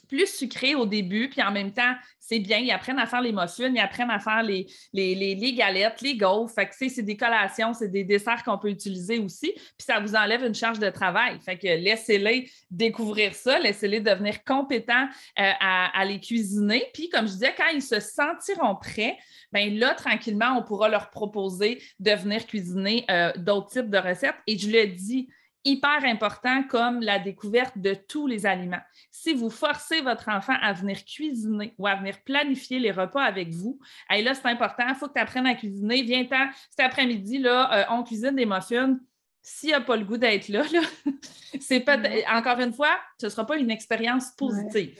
plus 0.07 0.27
sucrés 0.27 0.75
au 0.75 0.85
début, 0.85 1.29
puis 1.29 1.41
en 1.41 1.51
même 1.51 1.73
temps, 1.73 1.93
c'est 2.19 2.39
bien, 2.39 2.57
ils 2.57 2.71
apprennent 2.71 2.99
à 2.99 3.05
faire 3.05 3.21
les 3.21 3.31
muffins, 3.31 3.69
ils 3.73 3.79
apprennent 3.79 4.09
à 4.09 4.19
faire 4.19 4.43
les, 4.43 4.67
les, 4.93 5.53
galettes, 5.53 6.01
les 6.01 6.15
gaufres. 6.15 6.53
Fait 6.53 6.67
que 6.67 6.73
c'est 6.75 7.03
des 7.03 7.17
collations, 7.17 7.73
c'est 7.73 7.89
des 7.89 8.03
desserts 8.03 8.43
qu'on 8.43 8.57
peut 8.57 8.69
utiliser 8.69 9.19
aussi, 9.19 9.51
puis 9.53 9.85
ça 9.85 9.99
vous 9.99 10.15
enlève 10.15 10.43
une 10.43 10.55
charge 10.55 10.79
de 10.79 10.89
travail. 10.89 11.39
Fait 11.41 11.57
que 11.57 11.67
laissez-les 11.67 12.49
découvrir 12.71 13.35
ça, 13.35 13.59
laissez-les 13.59 13.99
devenir 13.99 14.43
compétents 14.43 15.07
euh, 15.39 15.51
à, 15.59 16.05
les 16.05 16.19
cuisiner. 16.19 16.85
Puis, 16.93 17.09
comme 17.09 17.27
je 17.27 17.33
disais, 17.33 17.53
quand 17.57 17.69
ils 17.73 17.81
se 17.81 17.99
sentiront 17.99 18.75
prêts, 18.75 19.17
bien 19.51 19.69
là, 19.71 19.93
tranquillement, 19.93 20.57
on 20.57 20.63
pourra 20.63 20.89
leur 20.89 21.09
proposer 21.09 21.81
de 21.99 22.11
venir 22.11 22.45
cuisiner 22.45 23.05
euh, 23.09 23.31
d'autres 23.35 23.69
types 23.69 23.89
de 23.89 23.97
recettes. 23.97 24.35
Et 24.47 24.57
je 24.57 24.69
le 24.69 24.87
dis, 24.87 25.27
hyper 25.63 26.05
important 26.05 26.63
comme 26.63 27.01
la 27.01 27.19
découverte 27.19 27.77
de 27.77 27.93
tous 27.93 28.27
les 28.27 28.45
aliments. 28.45 28.81
Si 29.11 29.33
vous 29.33 29.49
forcez 29.49 30.01
votre 30.01 30.29
enfant 30.29 30.55
à 30.61 30.73
venir 30.73 31.03
cuisiner 31.03 31.73
ou 31.77 31.87
à 31.87 31.95
venir 31.95 32.21
planifier 32.23 32.79
les 32.79 32.91
repas 32.91 33.23
avec 33.23 33.49
vous, 33.49 33.79
et 34.13 34.21
là, 34.21 34.33
c'est 34.33 34.47
important, 34.47 34.85
il 34.87 34.95
faut 34.95 35.07
que 35.07 35.13
tu 35.13 35.19
apprennes 35.19 35.47
à 35.47 35.55
cuisiner. 35.55 36.03
Viens-t'en, 36.03 36.49
cet 36.69 36.79
après-midi, 36.79 37.39
là, 37.39 37.73
euh, 37.73 37.83
on 37.89 38.03
cuisine 38.03 38.35
des 38.35 38.45
muffins. 38.45 38.97
S'il 39.41 39.71
n'a 39.71 39.81
pas 39.81 39.95
le 39.95 40.03
goût 40.03 40.17
d'être 40.17 40.49
là, 40.49 40.63
c'est 41.61 41.79
pas, 41.79 41.97
encore 42.33 42.59
une 42.59 42.73
fois, 42.73 42.97
ce 43.19 43.27
ne 43.27 43.29
sera 43.31 43.45
pas 43.45 43.57
une 43.57 43.71
expérience 43.71 44.31
positive. 44.31 44.99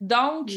Donc, 0.00 0.50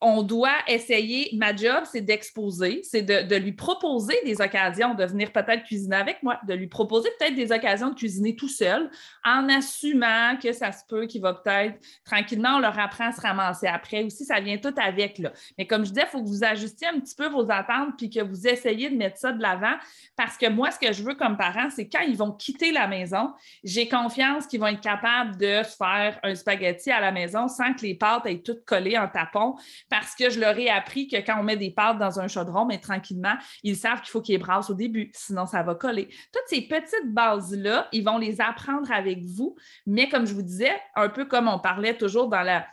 on 0.00 0.22
doit 0.22 0.58
essayer, 0.68 1.30
ma 1.36 1.54
job, 1.54 1.84
c'est 1.90 2.00
d'exposer, 2.00 2.82
c'est 2.84 3.02
de, 3.02 3.36
lui 3.36 3.52
proposer 3.52 4.14
des 4.24 4.40
occasions 4.40 4.94
de 4.94 5.04
venir 5.04 5.32
peut-être 5.32 5.64
cuisiner 5.64 5.96
avec 5.96 6.22
moi, 6.22 6.38
de 6.46 6.54
lui 6.54 6.68
proposer 6.68 7.08
peut-être 7.18 7.34
des 7.34 7.50
occasions 7.50 7.90
de 7.90 7.94
cuisiner 7.94 8.36
tout 8.36 8.48
seul, 8.48 8.90
en 9.24 9.48
assumant 9.48 10.36
que 10.40 10.52
ça 10.52 10.70
se 10.70 10.84
peut 10.88 11.06
qu'il 11.06 11.20
va 11.20 11.34
peut-être 11.34 11.78
tranquillement, 12.04 12.56
on 12.56 12.58
leur 12.60 12.78
apprend 12.78 13.08
à 13.08 13.12
se 13.12 13.20
ramasser 13.20 13.66
après 13.66 14.04
aussi, 14.04 14.24
ça 14.24 14.38
vient 14.38 14.58
tout 14.58 14.74
avec. 14.76 15.18
Là. 15.18 15.32
Mais 15.56 15.66
comme 15.66 15.84
je 15.84 15.90
disais, 15.90 16.06
il 16.06 16.10
faut 16.10 16.22
que 16.22 16.28
vous 16.28 16.44
ajustiez 16.44 16.88
un 16.88 17.00
petit 17.00 17.16
peu 17.16 17.28
vos 17.28 17.50
attentes 17.50 17.96
puis 17.96 18.08
que 18.08 18.20
vous 18.20 18.46
essayez 18.46 18.90
de 18.90 18.96
mettre 18.96 19.18
ça 19.18 19.32
de 19.32 19.42
l'avant 19.42 19.74
parce 20.16 20.36
que 20.36 20.48
moi, 20.48 20.70
ce 20.70 20.78
que 20.78 20.92
je 20.92 21.02
veux 21.02 21.14
comme 21.14 21.36
parent, 21.36 21.70
c'est 21.74 21.88
quand 21.88 22.02
ils 22.02 22.16
vont 22.16 22.32
quitter 22.32 22.70
la 22.70 22.86
maison, 22.86 23.32
j'ai 23.64 23.88
confiance 23.88 24.46
qu'ils 24.46 24.60
vont 24.60 24.68
être 24.68 24.80
capables 24.80 25.36
de 25.38 25.62
faire 25.64 26.20
un 26.22 26.34
spaghetti 26.36 26.92
à 26.92 27.00
la 27.00 27.10
maison 27.10 27.48
sans 27.48 27.74
que 27.74 27.82
les 27.82 27.94
pâtes 27.94 28.26
aient 28.26 28.42
toutes 28.42 28.64
collées 28.64 28.96
en 28.96 29.08
tapon 29.08 29.56
parce 29.88 30.14
que 30.14 30.30
je 30.30 30.40
leur 30.40 30.56
ai 30.58 30.68
appris 30.68 31.08
que 31.08 31.16
quand 31.16 31.38
on 31.40 31.42
met 31.42 31.56
des 31.56 31.70
pâtes 31.70 31.98
dans 31.98 32.20
un 32.20 32.28
chaudron, 32.28 32.64
mais 32.64 32.78
tranquillement, 32.78 33.34
ils 33.62 33.76
savent 33.76 34.00
qu'il 34.00 34.10
faut 34.10 34.22
qu'ils 34.22 34.38
brassent 34.38 34.70
au 34.70 34.74
début, 34.74 35.10
sinon 35.14 35.46
ça 35.46 35.62
va 35.62 35.74
coller. 35.74 36.08
Toutes 36.32 36.48
ces 36.48 36.62
petites 36.62 37.12
bases-là, 37.12 37.88
ils 37.92 38.04
vont 38.04 38.18
les 38.18 38.40
apprendre 38.40 38.90
avec 38.92 39.24
vous, 39.24 39.56
mais 39.86 40.08
comme 40.08 40.26
je 40.26 40.34
vous 40.34 40.42
disais, 40.42 40.76
un 40.94 41.08
peu 41.08 41.24
comme 41.24 41.48
on 41.48 41.58
parlait 41.58 41.96
toujours 41.96 42.28
dans 42.28 42.42
la 42.42 42.66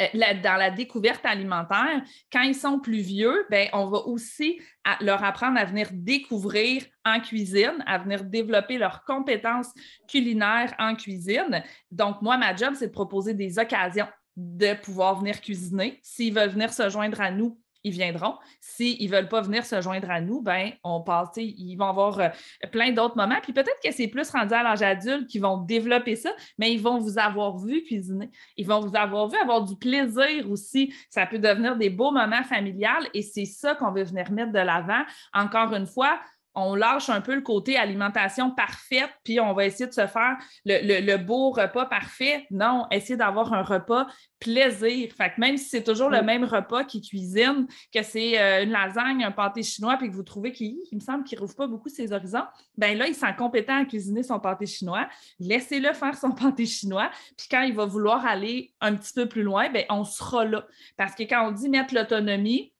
euh, 0.00 0.34
dans 0.42 0.56
la 0.56 0.70
découverte 0.70 1.24
alimentaire, 1.24 2.02
quand 2.32 2.42
ils 2.42 2.54
sont 2.54 2.80
plus 2.80 3.00
vieux, 3.00 3.46
ben, 3.50 3.68
on 3.72 3.86
va 3.86 3.98
aussi 3.98 4.60
leur 5.00 5.22
apprendre 5.22 5.58
à 5.58 5.64
venir 5.64 5.88
découvrir 5.92 6.84
en 7.04 7.20
cuisine, 7.20 7.82
à 7.86 7.98
venir 7.98 8.24
développer 8.24 8.78
leurs 8.78 9.04
compétences 9.04 9.72
culinaires 10.08 10.74
en 10.78 10.94
cuisine. 10.94 11.62
Donc, 11.90 12.22
moi, 12.22 12.36
ma 12.36 12.54
job, 12.56 12.74
c'est 12.74 12.88
de 12.88 12.92
proposer 12.92 13.34
des 13.34 13.58
occasions 13.58 14.08
de 14.36 14.74
pouvoir 14.74 15.18
venir 15.18 15.40
cuisiner. 15.40 16.00
S'ils 16.02 16.34
veulent 16.34 16.50
venir 16.50 16.72
se 16.72 16.88
joindre 16.88 17.20
à 17.20 17.30
nous, 17.30 17.58
ils 17.84 17.92
viendront. 17.92 18.34
S'ils 18.60 19.10
ne 19.10 19.14
veulent 19.14 19.28
pas 19.28 19.42
venir 19.42 19.64
se 19.64 19.80
joindre 19.80 20.10
à 20.10 20.20
nous, 20.20 20.40
ben 20.40 20.72
on 20.82 21.02
passe, 21.02 21.28
ils 21.36 21.76
vont 21.76 21.86
avoir 21.86 22.18
euh, 22.18 22.28
plein 22.72 22.92
d'autres 22.92 23.16
moments. 23.16 23.38
Puis 23.42 23.52
peut-être 23.52 23.78
que 23.84 23.92
c'est 23.92 24.08
plus 24.08 24.28
rendu 24.30 24.54
à 24.54 24.62
l'âge 24.62 24.82
adulte 24.82 25.28
qu'ils 25.28 25.42
vont 25.42 25.58
développer 25.58 26.16
ça, 26.16 26.30
mais 26.58 26.72
ils 26.72 26.80
vont 26.80 26.98
vous 26.98 27.18
avoir 27.18 27.58
vu 27.58 27.84
cuisiner. 27.84 28.30
Ils 28.56 28.66
vont 28.66 28.80
vous 28.80 28.96
avoir 28.96 29.28
vu 29.28 29.36
avoir 29.36 29.62
du 29.62 29.76
plaisir 29.76 30.50
aussi. 30.50 30.92
Ça 31.10 31.26
peut 31.26 31.38
devenir 31.38 31.76
des 31.76 31.90
beaux 31.90 32.10
moments 32.10 32.42
familiales 32.42 33.06
et 33.12 33.20
c'est 33.20 33.44
ça 33.44 33.74
qu'on 33.74 33.92
veut 33.92 34.04
venir 34.04 34.32
mettre 34.32 34.52
de 34.52 34.58
l'avant. 34.58 35.02
Encore 35.34 35.74
une 35.74 35.86
fois, 35.86 36.18
on 36.54 36.74
lâche 36.74 37.08
un 37.08 37.20
peu 37.20 37.34
le 37.34 37.40
côté 37.40 37.76
alimentation 37.76 38.50
parfaite, 38.50 39.10
puis 39.24 39.40
on 39.40 39.52
va 39.52 39.66
essayer 39.66 39.86
de 39.86 39.92
se 39.92 40.06
faire 40.06 40.36
le, 40.64 41.16
beau 41.16 41.50
repas 41.50 41.86
parfait. 41.86 42.46
Non, 42.50 42.86
essayer 42.90 43.16
d'avoir 43.16 43.52
un 43.52 43.62
repas 43.62 44.06
plaisir. 44.38 45.10
Fait 45.16 45.30
que 45.30 45.40
même 45.40 45.56
si 45.56 45.68
c'est 45.68 45.82
toujours 45.82 46.10
le 46.10 46.22
même 46.22 46.44
repas 46.44 46.84
qui 46.84 47.00
cuisine, 47.00 47.66
que 47.92 48.02
c'est 48.02 48.40
euh, 48.40 48.64
une 48.64 48.70
lasagne, 48.70 49.24
un 49.24 49.30
pâté 49.30 49.62
chinois, 49.62 49.96
puis 49.96 50.10
que 50.10 50.14
vous 50.14 50.22
trouvez 50.22 50.52
qu'il 50.52 50.76
me 50.92 51.00
semble 51.00 51.24
qu'il 51.24 51.38
rouvre 51.38 51.56
pas 51.56 51.66
beaucoup 51.66 51.88
ses 51.88 52.12
horizons, 52.12 52.44
ben 52.76 52.96
là, 52.96 53.06
il 53.06 53.14
sent 53.14 53.34
compétent 53.38 53.76
à 53.76 53.84
cuisiner 53.84 54.22
son 54.22 54.38
pâté 54.38 54.66
chinois. 54.66 55.08
Laissez-le 55.40 55.92
faire 55.92 56.16
son 56.16 56.30
pâté 56.32 56.66
chinois. 56.66 57.10
Puis 57.36 57.48
quand 57.50 57.62
il 57.62 57.74
va 57.74 57.86
vouloir 57.86 58.24
aller 58.26 58.74
un 58.80 58.94
petit 58.94 59.12
peu 59.14 59.26
plus 59.26 59.42
loin, 59.42 59.70
ben 59.70 59.84
on 59.88 60.04
sera 60.04 60.44
là. 60.44 60.66
Parce 60.96 61.14
que 61.14 61.22
quand 61.22 61.48
on 61.48 61.52
dit 61.52 61.68
mettre 61.68 61.94
l'autonomie, 61.94 62.73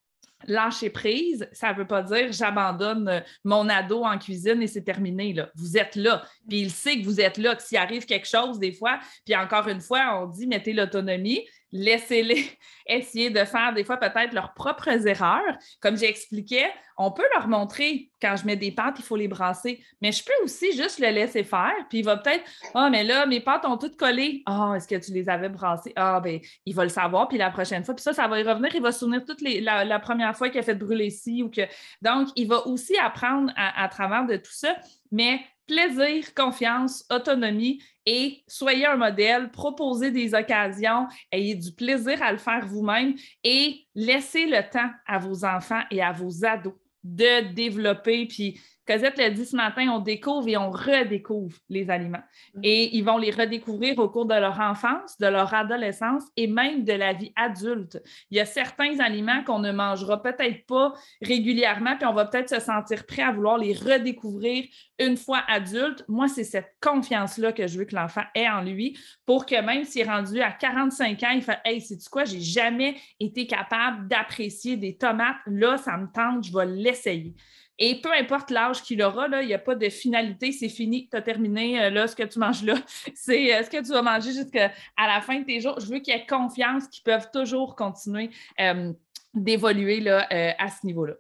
lâcher 0.47 0.91
prise, 0.91 1.49
ça 1.53 1.73
ne 1.73 1.79
veut 1.79 1.87
pas 1.87 2.03
dire 2.03 2.33
j'abandonne 2.33 3.09
euh, 3.09 3.21
mon 3.45 3.69
ado 3.69 4.05
en 4.05 4.19
cuisine 4.19 4.63
et 4.63 4.67
c'est 4.67 4.83
terminé. 4.83 5.35
Vous 5.57 5.77
êtes 5.77 5.97
là. 5.97 6.23
Puis 6.49 6.61
il 6.61 6.71
sait 6.71 7.01
que 7.01 7.05
vous 7.05 7.21
êtes 7.21 7.39
là, 7.39 7.55
que 7.55 7.63
s'il 7.63 7.79
arrive 7.79 8.05
quelque 8.05 8.29
chose 8.29 8.59
des 8.59 8.73
fois, 8.73 8.99
puis 9.25 9.35
encore 9.37 9.69
une 9.69 9.81
fois, 9.81 10.23
on 10.23 10.27
dit 10.27 10.47
mettez 10.47 10.73
l'autonomie, 10.73 11.47
laissez-les 11.75 12.49
essayer 12.87 13.31
de 13.31 13.45
faire 13.45 13.75
des 13.75 13.85
fois 13.85 13.97
peut-être 13.97 14.33
leurs 14.33 14.55
propres 14.55 15.07
erreurs. 15.07 15.59
Comme 15.81 15.97
j'expliquais, 15.97 16.71
on 16.97 17.11
peut 17.11 17.25
leur 17.35 17.49
montrer 17.49 18.11
quand 18.23 18.37
je 18.37 18.47
mets 18.47 18.57
des 18.57 18.71
pâtes, 18.71 18.95
il 18.99 19.05
faut 19.05 19.17
les 19.17 19.27
brasser, 19.27 19.85
mais 20.01 20.13
je 20.13 20.25
peux 20.25 20.45
aussi 20.45 20.73
juste 20.77 21.01
le 21.01 21.09
laisser 21.09 21.43
faire, 21.43 21.75
puis 21.91 21.99
il 21.99 22.05
va 22.05 22.17
peut-être 22.17 22.45
Ah, 22.75 22.89
mais 22.91 23.03
là, 23.03 23.27
mes 23.27 23.41
pâtes 23.41 23.65
ont 23.65 23.77
toutes 23.77 23.97
collé. 23.97 24.43
Ah, 24.47 24.75
est-ce 24.77 24.87
que 24.87 24.95
tu 24.95 25.13
les 25.13 25.29
avais 25.29 25.49
brassées? 25.49 25.93
Ah, 25.97 26.21
bien, 26.21 26.39
il 26.65 26.75
va 26.75 26.85
le 26.85 26.91
savoir, 26.91 27.27
puis 27.27 27.39
la 27.39 27.51
prochaine 27.51 27.85
fois, 27.85 27.95
puis 27.95 28.03
ça, 28.03 28.13
ça 28.13 28.29
va 28.29 28.39
y 28.39 28.45
revenir, 28.45 28.73
il 28.75 28.81
va 28.81 28.93
se 28.93 29.01
souvenir 29.01 29.25
toute 29.25 29.41
la, 29.41 29.99
première 29.99 30.37
fois 30.37 30.49
qu'il 30.49 30.61
a 30.61 30.63
fait 30.63 30.75
brûler 30.75 31.11
ci 31.11 31.43
ou 31.43 31.51
que. 31.51 31.63
Donc, 32.01 32.29
il 32.37 32.47
va 32.47 32.67
aussi 32.67 32.97
apprendre 32.99 33.53
à 33.57 33.89
travers 33.89 34.27
de 34.27 34.37
tout 34.37 34.53
ça, 34.53 34.77
mais 35.11 35.41
plaisir, 35.67 36.35
confiance, 36.35 37.05
autonomie 37.11 37.83
et 38.07 38.43
soyez 38.47 38.87
un 38.87 38.97
modèle, 38.97 39.51
proposez 39.51 40.11
des 40.11 40.35
occasions, 40.35 41.07
ayez 41.33 41.55
du 41.55 41.73
plaisir 41.73 42.23
à 42.23 42.33
le 42.33 42.39
faire 42.39 42.67
vous-même 42.67 43.15
et 43.43 43.87
laissez 43.95 44.47
le 44.47 44.69
temps 44.71 44.91
à 45.07 45.19
vos 45.19 45.45
enfants 45.45 45.83
et 45.91 46.03
à 46.03 46.13
vos 46.13 46.45
ados 46.45 46.75
de 47.03 47.53
développer 47.53 48.27
puis 48.27 48.61
Cosette 48.87 49.17
l'a 49.19 49.31
dit 49.31 49.47
ce 49.47 49.57
matin, 49.57 49.89
on 49.89 49.99
découvre 49.99 50.49
et 50.49 50.57
on 50.57 50.71
redécouvre 50.71 51.57
les 51.69 51.91
aliments. 51.91 52.23
Mm. 52.55 52.61
Et 52.63 52.97
ils 52.97 53.03
vont 53.03 53.17
les 53.17 53.31
redécouvrir 53.31 53.99
au 53.99 54.09
cours 54.09 54.27
de 54.27 54.35
leur 54.35 54.61
enfance, 54.61 55.19
de 55.19 55.27
leur 55.27 55.53
adolescence 55.55 56.25
et 56.37 56.47
même 56.47 56.85
de 56.85 56.93
la 56.93 57.13
vie 57.13 57.33
adulte. 57.37 58.03
Il 58.31 58.37
y 58.37 58.41
a 58.41 58.45
certains 58.45 59.01
aliments 59.01 59.43
qu'on 59.45 59.59
ne 59.59 59.73
mangera 59.73 60.23
peut-être 60.23 60.67
pas 60.67 60.93
régulièrement, 61.23 61.97
puis 61.97 62.07
on 62.07 62.13
va 62.13 62.27
peut-être 62.27 62.51
se 62.51 62.61
sentir 62.61 63.07
prêt 63.07 63.23
à 63.23 63.33
vouloir 63.33 63.59
les 63.59 63.73
redécouvrir 63.73 64.65
une 64.99 65.17
fois 65.17 65.43
adulte. 65.49 66.05
Moi, 66.09 66.29
c'est 66.29 66.45
cette 66.45 66.75
confiance-là 66.81 67.53
que 67.53 67.67
je 67.67 67.79
veux 67.79 67.85
que 67.85 67.97
l'enfant 67.97 68.25
ait 68.35 68.49
en 68.49 68.63
lui 68.63 68.99
pour 69.27 69.47
que 69.47 69.61
même 69.61 69.85
s'il 69.85 70.03
est 70.03 70.11
rendu 70.11 70.41
à 70.41 70.53
45 70.53 71.23
ans, 71.23 71.31
il 71.35 71.43
fait 71.43 71.59
Hey, 71.65 71.81
sais-tu 71.81 72.09
quoi, 72.09 72.25
j'ai 72.25 72.41
jamais 72.41 72.97
été 73.19 73.47
capable 73.47 74.09
d'apprécier 74.09 74.77
des 74.77 74.97
tomates. 74.97 75.37
Là, 75.47 75.79
ça 75.79 75.97
me 75.97 76.07
tente, 76.13 76.45
je 76.45 76.53
vais 76.53 76.67
l'essayer. 76.67 77.35
Et 77.79 78.01
peu 78.01 78.13
importe 78.13 78.51
l'âge 78.51 78.83
qu'il 78.83 79.03
aura, 79.03 79.27
il 79.43 79.47
n'y 79.49 79.55
a 79.55 79.59
pas 79.59 79.75
de 79.75 79.89
finalité, 79.89 80.53
c'est 80.53 80.69
fini, 80.69 81.09
tu 81.11 81.17
as 81.17 81.23
terminé, 81.23 81.83
euh, 81.83 81.91
là, 81.91 82.07
ce 82.07 82.15
que 82.15 82.23
tu 82.23 82.39
manges 82.39 82.63
là, 82.63 82.75
c'est 83.15 83.55
euh, 83.55 83.63
ce 83.63 83.71
que 83.71 83.83
tu 83.85 83.91
vas 83.91 84.03
manger 84.03 84.33
jusqu'à 84.33 84.73
la 84.97 85.21
fin 85.21 85.41
de 85.41 85.45
tes 85.45 85.61
jours. 85.61 85.81
Je 85.81 85.87
veux 85.87 85.99
qu'il 85.99 86.15
y 86.15 86.17
ait 86.17 86.27
confiance 86.27 86.87
qu'ils 86.87 87.03
peuvent 87.03 87.31
toujours 87.33 87.75
continuer 87.75 88.31
euh, 88.61 88.93
d'évoluer 89.35 90.09
à 90.09 90.69
ce 90.71 90.87
niveau-là. 90.87 91.15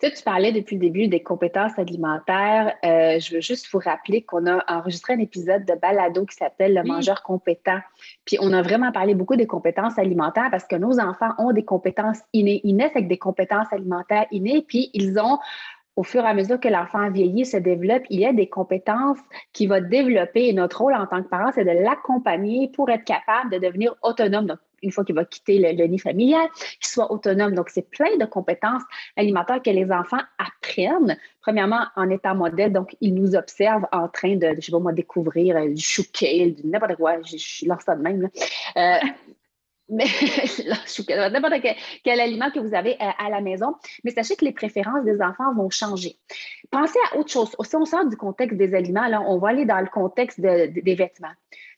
Tu 0.00 0.08
sais, 0.08 0.12
tu 0.12 0.22
parlais 0.22 0.52
depuis 0.52 0.76
le 0.76 0.80
début 0.80 1.08
des 1.08 1.22
compétences 1.22 1.78
alimentaires. 1.78 2.74
Euh, 2.84 3.18
je 3.18 3.34
veux 3.34 3.40
juste 3.40 3.68
vous 3.72 3.78
rappeler 3.78 4.22
qu'on 4.22 4.46
a 4.46 4.64
enregistré 4.68 5.14
un 5.14 5.18
épisode 5.18 5.64
de 5.64 5.74
balado 5.74 6.24
qui 6.26 6.36
s'appelle 6.36 6.74
Le 6.74 6.82
mangeur 6.82 7.22
compétent. 7.22 7.78
Puis 8.24 8.36
on 8.40 8.52
a 8.52 8.62
vraiment 8.62 8.92
parlé 8.92 9.14
beaucoup 9.14 9.36
des 9.36 9.46
compétences 9.46 9.98
alimentaires 9.98 10.48
parce 10.50 10.64
que 10.64 10.76
nos 10.76 10.98
enfants 10.98 11.30
ont 11.38 11.52
des 11.52 11.64
compétences 11.64 12.18
innées. 12.32 12.60
Ils 12.64 12.76
naissent 12.76 12.96
avec 12.96 13.08
des 13.08 13.18
compétences 13.18 13.72
alimentaires 13.72 14.26
innées, 14.30 14.64
puis 14.66 14.90
ils 14.94 15.18
ont 15.18 15.38
au 15.96 16.02
fur 16.02 16.24
et 16.24 16.28
à 16.28 16.34
mesure 16.34 16.58
que 16.58 16.68
l'enfant 16.68 17.08
vieillit, 17.10 17.46
se 17.46 17.56
développe, 17.56 18.02
il 18.10 18.20
y 18.20 18.26
a 18.26 18.32
des 18.32 18.48
compétences 18.48 19.18
qu'il 19.52 19.68
va 19.68 19.80
développer. 19.80 20.48
Et 20.48 20.52
notre 20.52 20.80
rôle 20.80 20.94
en 20.94 21.06
tant 21.06 21.22
que 21.22 21.28
parent, 21.28 21.52
c'est 21.54 21.64
de 21.64 21.70
l'accompagner 21.70 22.68
pour 22.68 22.90
être 22.90 23.04
capable 23.04 23.52
de 23.52 23.58
devenir 23.58 23.94
autonome. 24.02 24.46
Donc, 24.46 24.58
une 24.84 24.92
fois 24.92 25.04
qu'il 25.04 25.14
va 25.14 25.24
quitter 25.24 25.58
le, 25.58 25.86
nid 25.86 25.98
familial, 25.98 26.46
qu'il 26.54 26.86
soit 26.86 27.10
autonome. 27.10 27.54
Donc, 27.54 27.70
c'est 27.70 27.88
plein 27.88 28.16
de 28.18 28.24
compétences 28.24 28.82
alimentaires 29.16 29.62
que 29.62 29.70
les 29.70 29.90
enfants 29.90 30.22
apprennent. 30.38 31.16
Premièrement, 31.40 31.86
en 31.96 32.08
étant 32.10 32.34
modèle, 32.34 32.72
donc 32.72 32.96
ils 33.00 33.14
nous 33.14 33.34
observent 33.34 33.86
en 33.92 34.08
train 34.08 34.36
de, 34.36 34.54
je 34.56 34.66
sais 34.66 34.72
pas 34.72 34.78
moi, 34.78 34.92
découvrir 34.92 35.56
euh, 35.56 35.68
du 35.68 35.82
chou 35.82 36.02
du 36.02 36.66
n'importe 36.66 36.96
quoi. 36.96 37.20
Je, 37.22 37.66
lance 37.66 37.82
ça 37.84 37.96
de 37.96 38.02
même. 38.02 38.28
Euh, 38.76 38.98
mais 39.88 40.04
n'importe 41.30 41.60
quel, 42.02 42.20
aliment 42.20 42.50
que 42.50 42.58
vous 42.58 42.74
avez 42.74 42.94
euh, 42.94 43.10
à, 43.18 43.30
la 43.30 43.40
maison. 43.40 43.74
Mais 44.04 44.10
sachez 44.10 44.36
que 44.36 44.44
les 44.44 44.52
préférences 44.52 45.04
des 45.04 45.20
enfants 45.20 45.54
vont 45.54 45.70
changer. 45.70 46.16
Pensez 46.70 46.98
à 47.12 47.18
autre 47.18 47.30
chose. 47.30 47.54
Si 47.62 47.76
on 47.76 47.84
sort 47.84 48.06
du 48.06 48.16
contexte 48.16 48.56
des 48.56 48.74
aliments, 48.74 49.06
là, 49.08 49.22
on 49.22 49.38
va 49.38 49.48
aller 49.48 49.66
dans 49.66 49.80
le 49.80 49.88
contexte 49.88 50.40
des 50.40 50.94
vêtements. 50.94 51.34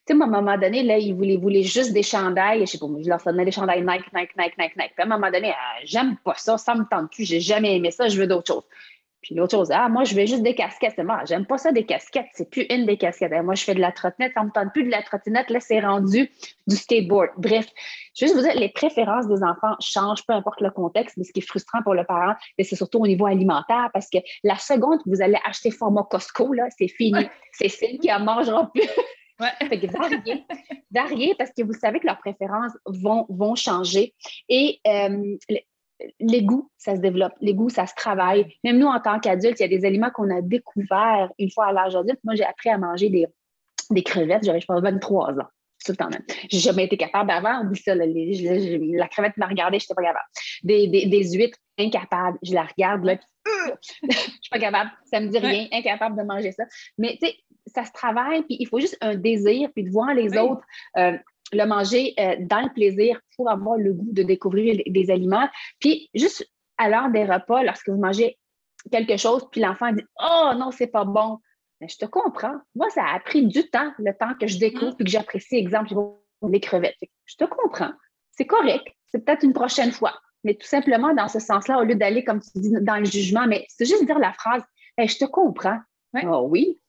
Tu 0.06 0.14
sais, 0.14 0.22
à 0.22 0.24
un 0.24 0.28
moment 0.28 0.56
donné, 0.56 0.82
là, 0.82 0.98
ils 0.98 1.14
voulaient, 1.14 1.62
juste 1.62 1.92
des 1.92 2.02
chandails. 2.02 2.60
Je 2.60 2.66
sais 2.66 2.78
pas, 2.78 2.86
je 3.02 3.08
leur 3.08 3.22
donnais 3.24 3.44
des 3.44 3.50
chandails 3.50 3.84
Nike, 3.84 4.12
Nike, 4.14 4.36
Nike, 4.38 4.56
Nike, 4.58 4.76
Nike. 4.76 4.92
Puis 4.94 5.02
à 5.02 5.04
un 5.04 5.08
moment 5.08 5.30
donné, 5.30 5.52
ah, 5.52 5.80
j'aime 5.84 6.16
pas 6.24 6.34
ça, 6.36 6.56
ça 6.58 6.74
me 6.74 6.84
tente 6.84 7.10
plus, 7.10 7.24
j'ai 7.24 7.40
jamais 7.40 7.76
aimé 7.76 7.90
ça, 7.90 8.08
je 8.08 8.20
veux 8.20 8.26
d'autres 8.26 8.52
choses. 8.52 8.64
Puis 9.26 9.34
l'autre 9.34 9.56
chose, 9.56 9.72
ah, 9.72 9.88
moi, 9.88 10.04
je 10.04 10.14
veux 10.14 10.24
juste 10.24 10.44
des 10.44 10.54
casquettes. 10.54 10.92
C'est 10.94 11.02
moi, 11.02 11.22
j'aime 11.24 11.46
pas 11.46 11.58
ça, 11.58 11.72
des 11.72 11.84
casquettes. 11.84 12.28
C'est 12.34 12.48
plus 12.48 12.62
une 12.70 12.86
des 12.86 12.96
casquettes. 12.96 13.32
moi, 13.42 13.56
je 13.56 13.64
fais 13.64 13.74
de 13.74 13.80
la 13.80 13.90
trottinette. 13.90 14.32
Ça 14.34 14.44
me 14.44 14.50
tente 14.50 14.72
plus 14.72 14.84
de 14.84 14.90
la 14.90 15.02
trottinette. 15.02 15.50
Là, 15.50 15.58
c'est 15.58 15.80
rendu 15.80 16.30
du 16.68 16.76
skateboard. 16.76 17.30
Bref, 17.36 17.66
juste 18.16 18.36
vous 18.36 18.42
dire, 18.42 18.54
les 18.54 18.68
préférences 18.68 19.26
des 19.26 19.42
enfants 19.42 19.74
changent, 19.80 20.24
peu 20.28 20.32
importe 20.32 20.60
le 20.60 20.70
contexte. 20.70 21.16
Mais 21.16 21.24
ce 21.24 21.32
qui 21.32 21.40
est 21.40 21.46
frustrant 21.46 21.82
pour 21.82 21.94
le 21.94 22.04
parent, 22.04 22.34
c'est 22.56 22.76
surtout 22.76 23.00
au 23.00 23.06
niveau 23.08 23.26
alimentaire 23.26 23.90
parce 23.92 24.08
que 24.08 24.18
la 24.44 24.58
seconde 24.58 25.02
que 25.02 25.10
vous 25.10 25.20
allez 25.20 25.38
acheter 25.44 25.72
format 25.72 26.06
Costco, 26.08 26.52
là, 26.52 26.68
c'est 26.78 26.86
fini. 26.86 27.26
C'est 27.50 27.68
celle 27.68 27.98
qui 27.98 28.12
en 28.12 28.20
mangera 28.20 28.70
plus. 28.72 28.88
Ouais. 29.40 29.68
Fait 29.68 29.80
que 29.80 29.86
varier, 30.90 31.34
parce 31.36 31.50
que 31.50 31.62
vous 31.62 31.74
savez 31.74 32.00
que 32.00 32.06
leurs 32.06 32.18
préférences 32.18 32.72
vont, 32.86 33.26
vont 33.28 33.54
changer. 33.54 34.14
Et 34.48 34.80
euh, 34.86 35.36
les 36.20 36.42
goûts, 36.42 36.70
ça 36.76 36.96
se 36.96 37.00
développe. 37.00 37.34
Les 37.40 37.54
goûts, 37.54 37.68
ça 37.68 37.86
se 37.86 37.94
travaille. 37.94 38.54
Même 38.64 38.78
nous, 38.78 38.86
en 38.86 39.00
tant 39.00 39.18
qu'adultes, 39.18 39.60
il 39.60 39.62
y 39.62 39.74
a 39.74 39.78
des 39.78 39.84
aliments 39.84 40.10
qu'on 40.10 40.30
a 40.30 40.40
découverts 40.40 41.30
une 41.38 41.50
fois 41.50 41.66
à 41.66 41.72
l'âge 41.72 41.96
adulte. 41.96 42.20
Moi, 42.24 42.34
j'ai 42.34 42.44
appris 42.44 42.70
à 42.70 42.78
manger 42.78 43.08
des, 43.08 43.26
des 43.90 44.02
crevettes, 44.02 44.44
j'avais, 44.44 44.60
je 44.60 44.66
pense, 44.66 44.80
23 44.80 45.32
ans. 45.40 45.48
tout 45.84 45.92
le 45.92 45.96
temps 45.96 46.08
même. 46.08 46.22
J'ai 46.50 46.58
jamais 46.58 46.84
été 46.84 46.96
capable 46.96 47.30
avant, 47.30 47.62
on 47.62 47.70
dit 47.70 47.80
ça, 47.80 47.94
la 47.94 49.08
crevette 49.08 49.36
m'a 49.36 49.46
regardé, 49.46 49.78
je 49.78 49.84
n'étais 49.84 49.94
pas 49.94 50.02
capable. 50.02 50.26
Des, 50.62 50.88
des, 50.88 51.32
huîtres, 51.32 51.58
incapable. 51.78 52.38
Je 52.42 52.54
la 52.54 52.64
regarde, 52.64 53.04
là, 53.04 53.16
puis, 53.16 53.26
je 54.10 54.16
suis 54.16 54.50
pas 54.50 54.58
capable. 54.58 54.90
Ça 55.04 55.20
me 55.20 55.28
dit 55.28 55.38
rien, 55.38 55.68
incapable 55.72 56.16
de 56.16 56.22
manger 56.22 56.52
ça. 56.52 56.64
Mais 56.98 57.16
tu 57.20 57.28
sais, 57.28 57.36
ça 57.66 57.84
se 57.84 57.92
travaille, 57.92 58.42
puis 58.42 58.56
il 58.60 58.66
faut 58.68 58.80
juste 58.80 58.96
un 59.00 59.14
désir, 59.14 59.70
puis 59.74 59.84
de 59.84 59.90
voir 59.90 60.14
les 60.14 60.36
autres. 60.38 60.62
Euh, 60.96 61.16
le 61.52 61.64
manger 61.64 62.12
euh, 62.18 62.36
dans 62.40 62.60
le 62.62 62.72
plaisir 62.72 63.20
pour 63.36 63.48
avoir 63.48 63.76
le 63.76 63.92
goût 63.92 64.12
de 64.12 64.24
découvrir 64.24 64.82
des 64.86 65.10
aliments. 65.10 65.48
Puis 65.78 66.10
juste 66.14 66.44
à 66.76 66.88
l'heure 66.88 67.10
des 67.10 67.24
repas, 67.24 67.62
lorsque 67.62 67.88
vous 67.88 68.00
mangez 68.00 68.36
quelque 68.90 69.16
chose, 69.16 69.46
puis 69.50 69.60
l'enfant 69.60 69.92
dit 69.92 70.02
Oh 70.20 70.52
non, 70.56 70.70
c'est 70.70 70.88
pas 70.88 71.04
bon. 71.04 71.38
Mais 71.80 71.88
je 71.88 71.98
te 71.98 72.06
comprends. 72.06 72.56
Moi, 72.74 72.88
ça 72.90 73.04
a 73.04 73.20
pris 73.20 73.46
du 73.46 73.68
temps, 73.68 73.92
le 73.98 74.12
temps 74.12 74.34
que 74.40 74.46
je 74.46 74.58
découvre 74.58 74.92
mm. 74.92 74.96
puis 74.96 75.04
que 75.04 75.10
j'apprécie, 75.10 75.56
exemple, 75.56 75.94
les 76.42 76.60
crevettes. 76.60 76.96
Je 77.26 77.36
te 77.36 77.44
comprends. 77.44 77.92
C'est 78.32 78.46
correct. 78.46 78.86
C'est 79.06 79.24
peut-être 79.24 79.44
une 79.44 79.52
prochaine 79.52 79.92
fois. 79.92 80.14
Mais 80.44 80.54
tout 80.54 80.66
simplement, 80.66 81.12
dans 81.14 81.28
ce 81.28 81.38
sens-là, 81.38 81.78
au 81.78 81.84
lieu 81.84 81.96
d'aller, 81.96 82.24
comme 82.24 82.40
tu 82.40 82.50
dis, 82.54 82.72
dans 82.80 82.96
le 82.96 83.04
jugement, 83.04 83.46
mais 83.46 83.66
c'est 83.68 83.84
juste 83.84 84.04
dire 84.04 84.18
la 84.18 84.32
phrase 84.32 84.62
Je 84.98 85.16
te 85.16 85.24
comprends. 85.24 85.78
Oh, 86.24 86.46
oui. 86.48 86.80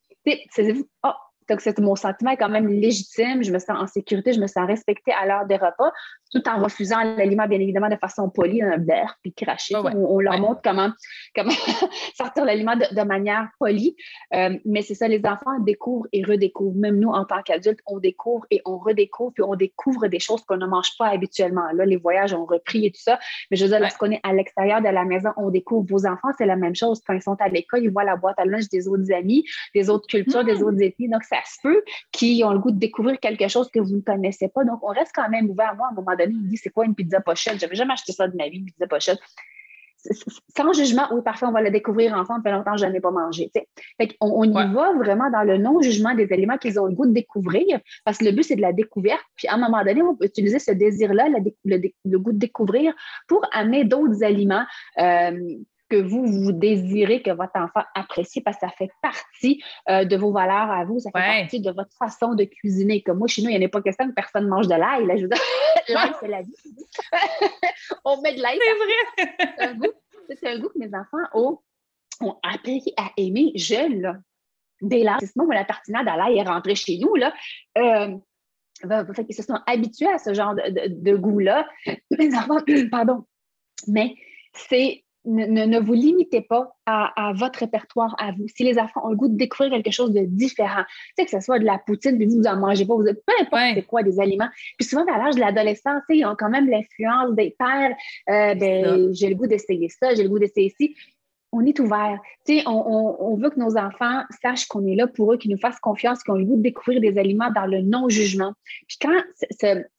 Oh, 1.04 1.12
donc, 1.48 1.78
mon 1.78 1.96
sentiment 1.96 2.32
est 2.32 2.36
quand 2.36 2.48
même 2.48 2.68
légitime. 2.68 3.42
Je 3.42 3.52
me 3.52 3.58
sens 3.58 3.76
en 3.78 3.86
sécurité, 3.86 4.32
je 4.32 4.40
me 4.40 4.46
sens 4.46 4.66
respectée 4.66 5.12
à 5.12 5.26
l'heure 5.26 5.46
des 5.46 5.56
repas, 5.56 5.92
tout 6.30 6.46
en 6.48 6.62
refusant 6.62 7.02
l'aliment, 7.16 7.46
bien 7.46 7.60
évidemment, 7.60 7.88
de 7.88 7.96
façon 7.96 8.28
polie, 8.28 8.62
un 8.62 8.78
beurre, 8.78 9.16
puis 9.22 9.32
cracher. 9.32 9.74
on, 9.76 10.20
leur 10.20 10.38
montre 10.38 10.60
comment, 10.62 10.90
comment 11.34 11.52
sortir 12.14 12.44
l'aliment 12.44 12.76
de, 12.76 13.02
manière 13.02 13.48
polie. 13.58 13.96
Euh, 14.34 14.58
mais 14.64 14.82
c'est 14.82 14.94
ça, 14.94 15.08
les 15.08 15.20
enfants 15.24 15.58
découvrent 15.60 16.06
et 16.12 16.22
redécouvrent. 16.22 16.76
Même 16.76 16.98
nous, 16.98 17.08
en 17.08 17.24
tant 17.24 17.42
qu'adultes, 17.42 17.80
on 17.86 17.98
découvre 17.98 18.44
et 18.50 18.60
on 18.66 18.78
redécouvre, 18.78 19.32
puis 19.32 19.42
on 19.42 19.54
découvre 19.54 20.08
des 20.08 20.18
choses 20.18 20.44
qu'on 20.44 20.56
ne 20.56 20.66
mange 20.66 20.90
pas 20.98 21.08
habituellement. 21.08 21.70
Là, 21.72 21.86
les 21.86 21.96
voyages 21.96 22.34
ont 22.34 22.44
repris 22.44 22.86
et 22.86 22.90
tout 22.90 23.00
ça. 23.00 23.18
Mais 23.50 23.56
je 23.56 23.64
veux 23.64 23.70
dire, 23.70 23.80
lorsqu'on 23.80 24.10
est 24.10 24.20
à 24.22 24.32
l'extérieur 24.32 24.80
de 24.80 24.88
la 24.88 25.04
maison, 25.04 25.30
on 25.36 25.50
découvre. 25.50 25.86
Vos 25.88 26.06
enfants, 26.06 26.28
c'est 26.36 26.46
la 26.46 26.56
même 26.56 26.74
chose. 26.74 27.00
Quand 27.06 27.14
ils 27.14 27.22
sont 27.22 27.36
à 27.40 27.48
l'école, 27.48 27.82
ils 27.82 27.90
voient 27.90 28.04
la 28.04 28.16
boîte 28.16 28.38
à 28.38 28.44
linge 28.44 28.68
des 28.68 28.88
autres 28.88 29.12
amis, 29.12 29.44
des 29.74 29.88
autres 29.88 30.06
cultures, 30.06 30.44
des 30.44 30.56
mmh. 30.56 30.62
autres 30.62 30.82
ethnies. 30.82 31.08
Donc, 31.08 31.22
ça 31.22 31.36
se 31.46 31.60
peut 31.62 31.82
qu'ils 32.12 32.44
ont 32.44 32.52
le 32.52 32.58
goût 32.58 32.70
de 32.70 32.78
découvrir 32.78 33.18
quelque 33.20 33.48
chose 33.48 33.70
que 33.70 33.80
vous 33.80 33.96
ne 33.96 34.00
connaissez 34.00 34.48
pas. 34.48 34.64
Donc, 34.64 34.80
on 34.82 34.88
reste 34.88 35.12
quand 35.14 35.30
même 35.30 35.48
ouvert. 35.48 35.74
Moi, 35.76 35.86
à 35.86 35.92
un 35.92 35.94
moment 35.94 36.16
donné, 36.18 36.34
il 36.34 36.42
me 36.42 36.48
dit 36.48 36.56
c'est 36.56 36.70
quoi 36.70 36.84
une 36.84 36.94
pizza 36.94 37.20
pochette? 37.20 37.58
J'avais 37.58 37.76
jamais 37.76 37.94
acheté 37.94 38.12
ça 38.12 38.28
de 38.28 38.36
ma 38.36 38.48
vie, 38.48 38.58
une 38.58 38.66
pizza 38.66 38.86
pochette. 38.86 39.18
Sans 40.56 40.72
jugement, 40.72 41.08
oui, 41.10 41.22
parfois, 41.24 41.48
on 41.48 41.52
va 41.52 41.60
le 41.60 41.70
découvrir 41.70 42.14
ensemble, 42.14 42.42
fait 42.42 42.52
longtemps 42.52 42.72
que 42.72 42.78
je 42.78 42.86
n'en 42.86 42.94
ai 42.94 43.00
pas 43.00 43.10
mangé. 43.10 43.50
Fait 43.52 44.16
on, 44.20 44.28
on 44.28 44.44
y 44.44 44.72
va 44.72 44.92
vraiment 44.94 45.28
dans 45.30 45.42
le 45.42 45.58
non-jugement 45.58 46.14
des 46.14 46.32
aliments 46.32 46.56
qu'ils 46.56 46.78
ont 46.78 46.86
le 46.86 46.94
goût 46.94 47.06
de 47.06 47.12
découvrir, 47.12 47.80
parce 48.04 48.18
que 48.18 48.24
le 48.24 48.32
but, 48.32 48.44
c'est 48.44 48.56
de 48.56 48.60
la 48.60 48.72
découverte. 48.72 49.24
Puis 49.34 49.48
à 49.48 49.54
un 49.54 49.58
moment 49.58 49.84
donné, 49.84 50.02
on 50.02 50.14
peut 50.14 50.26
utiliser 50.26 50.60
ce 50.60 50.70
désir-là, 50.70 51.28
le, 51.64 52.18
goût 52.18 52.32
de 52.32 52.38
découvrir, 52.38 52.94
pour 53.26 53.44
amener 53.52 53.84
d'autres 53.84 54.22
aliments 54.22 54.64
euh, 55.00 55.58
que 55.88 55.96
vous, 55.96 56.26
vous 56.26 56.52
désirez 56.52 57.22
que 57.22 57.30
votre 57.30 57.56
enfant 57.56 57.82
apprécie 57.94 58.40
parce 58.40 58.58
que 58.58 58.66
ça 58.66 58.72
fait 58.76 58.90
partie 59.02 59.62
euh, 59.88 60.04
de 60.04 60.16
vos 60.16 60.32
valeurs 60.32 60.70
à 60.70 60.84
vous, 60.84 60.98
ça 60.98 61.10
fait 61.10 61.40
partie 61.40 61.60
de 61.60 61.70
votre 61.70 61.94
façon 61.96 62.34
de 62.34 62.44
cuisiner. 62.44 63.02
Comme 63.02 63.18
moi, 63.18 63.28
chez 63.28 63.42
nous, 63.42 63.50
il 63.50 63.58
n'y 63.58 63.64
a 63.64 63.68
pas 63.68 63.82
question 63.82 64.08
que 64.08 64.14
personne 64.14 64.48
mange 64.48 64.68
de 64.68 64.74
l'ail. 64.74 65.06
Là, 65.06 65.16
je 65.16 65.26
l'ail, 65.92 66.12
c'est 66.20 66.28
la 66.28 66.42
vie. 66.42 66.54
On 68.04 68.20
met 68.20 68.34
de 68.34 68.42
l'ail. 68.42 68.58
C'est 68.62 69.24
vrai. 69.74 69.88
C'est 70.28 70.46
un, 70.46 70.52
un, 70.52 70.58
goût 70.58 70.68
que 70.68 70.78
mes 70.78 70.90
enfants 70.94 71.24
ont, 71.34 71.58
appris 72.42 72.82
à 72.96 73.10
aimer 73.16 73.52
jeune. 73.54 74.00
Là. 74.02 74.16
Dès 74.82 75.02
là, 75.02 75.16
c'est 75.20 75.32
où 75.36 75.50
la 75.50 75.64
tartinade 75.64 76.06
à 76.06 76.16
l'ail 76.16 76.38
est 76.38 76.42
rentrée 76.42 76.74
chez 76.74 76.98
nous. 76.98 77.14
Là. 77.14 77.32
Euh, 77.78 78.16
fait 79.14 79.24
qu'ils 79.24 79.34
se 79.34 79.42
sont 79.42 79.58
habitués 79.66 80.08
à 80.08 80.18
ce 80.18 80.34
genre 80.34 80.54
de, 80.54 80.88
de 80.88 81.16
goût-là. 81.16 81.66
Mes 82.18 82.34
enfants, 82.34 82.58
pardon. 82.90 83.24
Mais 83.86 84.14
c'est 84.52 85.04
ne, 85.24 85.78
vous 85.80 85.92
limitez 85.92 86.40
pas 86.40 86.74
à, 86.86 87.32
votre 87.34 87.60
répertoire 87.60 88.14
à 88.18 88.32
vous. 88.32 88.46
Si 88.48 88.64
les 88.64 88.78
enfants 88.78 89.02
ont 89.04 89.10
le 89.10 89.16
goût 89.16 89.28
de 89.28 89.36
découvrir 89.36 89.70
quelque 89.70 89.92
chose 89.92 90.12
de 90.12 90.22
différent, 90.24 90.84
tu 90.84 91.14
sais, 91.18 91.24
que 91.24 91.30
ce 91.30 91.40
soit 91.40 91.58
de 91.58 91.64
la 91.64 91.78
poutine, 91.78 92.16
puis 92.16 92.26
vous 92.26 92.40
n'en 92.40 92.56
mangez 92.56 92.86
pas, 92.86 92.94
vous 92.94 93.06
êtes 93.06 93.22
peu 93.26 93.32
importe 93.40 93.62
c'est 93.74 93.86
quoi 93.86 94.02
des 94.02 94.20
aliments. 94.20 94.48
Puis 94.78 94.88
souvent, 94.88 95.04
à 95.04 95.18
l'âge 95.18 95.34
de 95.34 95.40
l'adolescence, 95.40 96.02
ils 96.08 96.24
ont 96.24 96.36
quand 96.38 96.50
même 96.50 96.68
l'influence 96.68 97.34
des 97.34 97.54
pères. 97.58 97.94
Euh, 98.30 98.54
ben, 98.54 99.12
j'ai 99.12 99.28
le 99.28 99.34
goût 99.34 99.46
d'essayer 99.46 99.88
ça, 99.88 100.14
j'ai 100.14 100.22
le 100.22 100.28
goût 100.28 100.38
d'essayer 100.38 100.74
ci 100.78 100.94
on 101.52 101.64
est 101.64 101.78
ouvert. 101.80 102.18
Tu 102.46 102.58
sais, 102.58 102.64
on, 102.66 103.36
veut 103.36 103.50
que 103.50 103.58
nos 103.58 103.76
enfants 103.76 104.22
sachent 104.42 104.66
qu'on 104.66 104.86
est 104.86 104.94
là 104.94 105.06
pour 105.06 105.32
eux, 105.32 105.38
qu'ils 105.38 105.50
nous 105.50 105.58
fassent 105.58 105.80
confiance, 105.80 106.22
qu'ils 106.22 106.34
ont 106.34 106.36
le 106.36 106.44
goût 106.44 106.56
de 106.56 106.62
découvrir 106.62 107.00
des 107.00 107.18
aliments 107.18 107.50
dans 107.50 107.64
le 107.64 107.80
non-jugement. 107.80 108.52
Puis 108.86 108.98
quand 109.00 109.18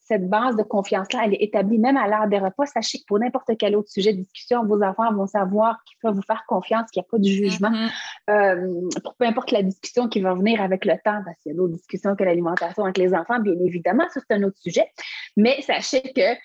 cette 0.00 0.28
base 0.28 0.56
de 0.56 0.62
confiance-là, 0.62 1.22
elle 1.24 1.34
est 1.34 1.42
établie 1.42 1.78
même 1.78 1.96
à 1.96 2.06
l'heure 2.08 2.28
des 2.28 2.38
repas, 2.38 2.66
sachez 2.66 2.98
que 2.98 3.04
pour 3.06 3.18
n'importe 3.18 3.50
quel 3.58 3.76
autre 3.76 3.90
sujet 3.90 4.12
de 4.12 4.18
discussion, 4.18 4.64
vos 4.64 4.82
enfants 4.82 5.12
vont 5.12 5.26
savoir 5.26 5.82
qu'ils 5.84 5.98
peuvent 6.02 6.14
vous 6.14 6.22
faire 6.22 6.44
confiance, 6.46 6.90
qu'il 6.90 7.00
n'y 7.00 7.06
a 7.06 7.10
pas 7.10 7.18
de 7.18 7.24
jugement. 7.24 7.70
Mm-hmm. 7.70 7.90
Euh, 8.30 9.00
pour 9.02 9.14
peu 9.14 9.24
importe 9.26 9.50
la 9.50 9.62
discussion 9.62 10.08
qui 10.08 10.20
va 10.20 10.34
venir 10.34 10.60
avec 10.60 10.84
le 10.84 10.94
temps, 11.04 11.22
parce 11.24 11.38
qu'il 11.42 11.52
y 11.52 11.54
a 11.54 11.56
d'autres 11.56 11.74
discussions 11.74 12.14
que 12.16 12.24
l'alimentation 12.24 12.84
avec 12.84 12.98
les 12.98 13.14
enfants, 13.14 13.40
bien 13.40 13.54
évidemment, 13.64 14.04
ça 14.12 14.20
c'est 14.20 14.34
un 14.34 14.42
autre 14.42 14.58
sujet. 14.58 14.86
Mais 15.36 15.60
sachez 15.62 16.02
que 16.02 16.36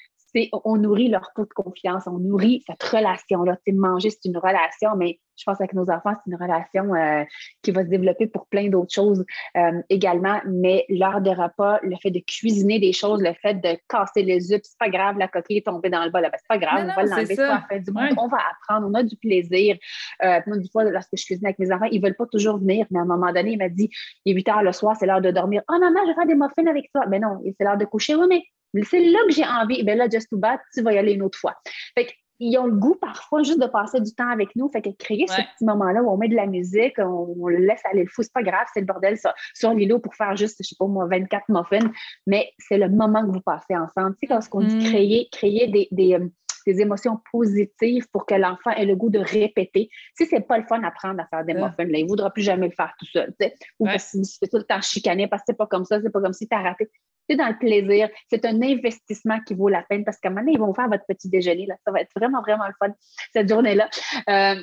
on 0.63 0.77
nourrit 0.77 1.09
leur 1.09 1.31
taux 1.35 1.45
de 1.45 1.53
confiance, 1.53 2.03
on 2.07 2.19
nourrit 2.19 2.63
cette 2.67 2.83
relation-là. 2.83 3.57
Manger, 3.67 4.09
c'est 4.09 4.25
une 4.25 4.37
relation, 4.37 4.95
mais 4.95 5.19
je 5.37 5.43
pense 5.45 5.59
avec 5.59 5.73
nos 5.73 5.89
enfants, 5.89 6.13
c'est 6.13 6.31
une 6.31 6.37
relation 6.37 6.95
euh, 6.95 7.23
qui 7.61 7.71
va 7.71 7.83
se 7.83 7.89
développer 7.89 8.27
pour 8.27 8.47
plein 8.47 8.69
d'autres 8.69 8.93
choses 8.93 9.25
euh, 9.57 9.81
également. 9.89 10.39
Mais 10.45 10.85
l'heure 10.89 11.21
de 11.21 11.29
repas, 11.29 11.79
le 11.83 11.95
fait 12.01 12.11
de 12.11 12.19
cuisiner 12.19 12.79
des 12.79 12.93
choses, 12.93 13.21
le 13.21 13.33
fait 13.33 13.55
de 13.55 13.77
casser 13.89 14.23
les 14.23 14.53
œufs, 14.53 14.61
c'est 14.63 14.77
pas 14.77 14.89
grave, 14.89 15.17
la 15.17 15.27
coquille 15.27 15.57
est 15.57 15.65
tombée 15.65 15.89
dans 15.89 16.03
le 16.05 16.11
bol, 16.11 16.21
ben, 16.21 16.31
c'est 16.33 16.47
pas 16.47 16.57
grave, 16.57 16.89
on 16.89 17.01
va 17.01 17.03
l'enlever, 17.03 17.39
à 17.39 17.47
la 17.47 17.65
fin 17.69 17.79
du 17.79 17.91
monde, 17.91 18.13
on 18.17 18.27
va 18.27 18.37
apprendre, 18.51 18.87
on 18.89 18.93
a 18.93 19.03
du 19.03 19.17
plaisir. 19.17 19.77
Euh, 20.23 20.39
du 20.45 20.69
fois, 20.69 20.83
lorsque 20.85 21.17
je 21.17 21.25
cuisine 21.25 21.45
avec 21.45 21.59
mes 21.59 21.71
enfants, 21.71 21.87
ils 21.91 22.01
veulent 22.01 22.15
pas 22.15 22.27
toujours 22.27 22.57
venir, 22.57 22.85
mais 22.91 22.99
à 22.99 23.01
un 23.01 23.05
moment 23.05 23.31
donné, 23.33 23.51
il 23.51 23.57
m'a 23.57 23.69
dit, 23.69 23.89
il 24.23 24.31
est 24.31 24.35
8 24.35 24.49
heures 24.49 24.63
le 24.63 24.71
soir, 24.71 24.95
c'est 24.97 25.05
l'heure 25.05 25.21
de 25.21 25.31
dormir. 25.31 25.63
Oh 25.69 25.77
maman, 25.79 25.99
je 26.03 26.09
vais 26.09 26.15
faire 26.15 26.25
des 26.25 26.35
muffins 26.35 26.67
avec 26.67 26.91
toi. 26.91 27.05
Mais 27.07 27.19
non, 27.19 27.41
c'est 27.43 27.63
l'heure 27.63 27.77
de 27.77 27.85
coucher. 27.85 28.15
Oui, 28.15 28.25
mais 28.29 28.43
c'est 28.83 28.99
là 28.99 29.19
que 29.27 29.33
j'ai 29.33 29.45
envie. 29.45 29.83
Ben 29.83 29.97
là, 29.97 30.09
just 30.09 30.29
to 30.29 30.37
bat, 30.37 30.59
tu 30.73 30.81
vas 30.81 30.93
y 30.93 30.97
aller 30.97 31.13
une 31.13 31.23
autre 31.23 31.37
fois. 31.37 31.55
Fait 31.97 32.07
ils 32.39 32.57
ont 32.57 32.65
le 32.65 32.75
goût 32.75 32.95
parfois 32.95 33.43
juste 33.43 33.61
de 33.61 33.67
passer 33.67 34.01
du 34.01 34.13
temps 34.13 34.29
avec 34.29 34.55
nous. 34.55 34.69
Fait 34.69 34.81
que 34.81 34.89
créer 34.89 35.25
ce 35.27 35.35
petit 35.35 35.65
moment-là 35.65 36.03
où 36.03 36.09
on 36.09 36.17
met 36.17 36.27
de 36.27 36.35
la 36.35 36.47
musique, 36.47 36.95
on, 36.99 37.47
le 37.47 37.57
laisse 37.57 37.81
aller 37.85 38.03
le 38.03 38.09
fou, 38.09 38.23
c'est 38.23 38.33
pas 38.33 38.43
grave, 38.43 38.65
c'est 38.73 38.81
le 38.81 38.85
bordel 38.85 39.17
sur, 39.17 39.33
sur 39.53 39.73
l'îlot 39.73 39.99
pour 39.99 40.15
faire 40.15 40.35
juste, 40.35 40.57
je 40.59 40.67
sais 40.67 40.75
pas 40.77 40.87
moi, 40.87 41.07
24 41.07 41.45
muffins, 41.49 41.91
mais 42.27 42.51
c'est 42.57 42.77
le 42.77 42.89
moment 42.89 43.25
que 43.25 43.31
vous 43.31 43.41
passez 43.41 43.75
ensemble. 43.75 44.15
Tu 44.21 44.27
sais, 44.27 44.33
quand 44.33 44.39
on 44.51 44.61
dit 44.61 44.75
mm. 44.75 44.83
créer, 44.83 45.29
créer 45.31 45.67
des, 45.67 45.87
des, 45.91 46.15
euh, 46.15 46.27
des, 46.67 46.81
émotions 46.81 47.21
positives 47.31 48.05
pour 48.11 48.25
que 48.25 48.35
l'enfant 48.35 48.71
ait 48.71 48.85
le 48.85 48.95
goût 48.95 49.09
de 49.09 49.19
répéter. 49.19 49.89
Si 50.17 50.25
c'est 50.25 50.41
pas 50.41 50.57
le 50.57 50.65
fun 50.65 50.79
d'apprendre 50.79 51.21
à 51.21 51.27
faire 51.27 51.45
des 51.45 51.53
muffins, 51.53 51.85
là, 51.85 51.99
il 51.99 52.07
voudra 52.07 52.31
plus 52.31 52.43
jamais 52.43 52.67
le 52.67 52.73
faire 52.73 52.93
tout 52.99 53.05
seul. 53.05 53.33
Tu 53.39 53.47
sais. 53.47 53.55
Ou 53.79 53.87
ouais. 53.87 53.97
si 53.97 54.21
tu 54.21 54.49
tout 54.49 54.57
le 54.57 54.63
temps 54.63 54.81
chicané 54.81 55.27
parce 55.27 55.43
que 55.43 55.45
c'est 55.49 55.57
pas 55.57 55.67
comme 55.67 55.85
ça, 55.85 56.01
c'est 56.01 56.09
pas 56.09 56.21
comme 56.21 56.33
si 56.33 56.47
tu 56.47 56.55
as 56.55 56.61
raté 56.61 56.89
c'est 57.29 57.35
dans 57.35 57.47
le 57.47 57.57
plaisir. 57.57 58.09
C'est 58.29 58.45
un 58.45 58.61
investissement 58.61 59.39
qui 59.45 59.53
vaut 59.53 59.69
la 59.69 59.83
peine 59.83 60.03
parce 60.03 60.17
qu'à 60.19 60.29
un 60.29 60.31
moment 60.31 60.41
donné, 60.41 60.53
ils 60.53 60.59
vont 60.59 60.73
faire 60.73 60.89
votre 60.89 61.05
petit 61.07 61.29
déjeuner. 61.29 61.65
Là. 61.65 61.75
Ça 61.85 61.91
va 61.91 62.01
être 62.01 62.11
vraiment, 62.15 62.41
vraiment 62.41 62.67
le 62.67 62.73
fun 62.79 62.93
cette 63.33 63.49
journée-là. 63.49 63.89
Euh, 64.29 64.55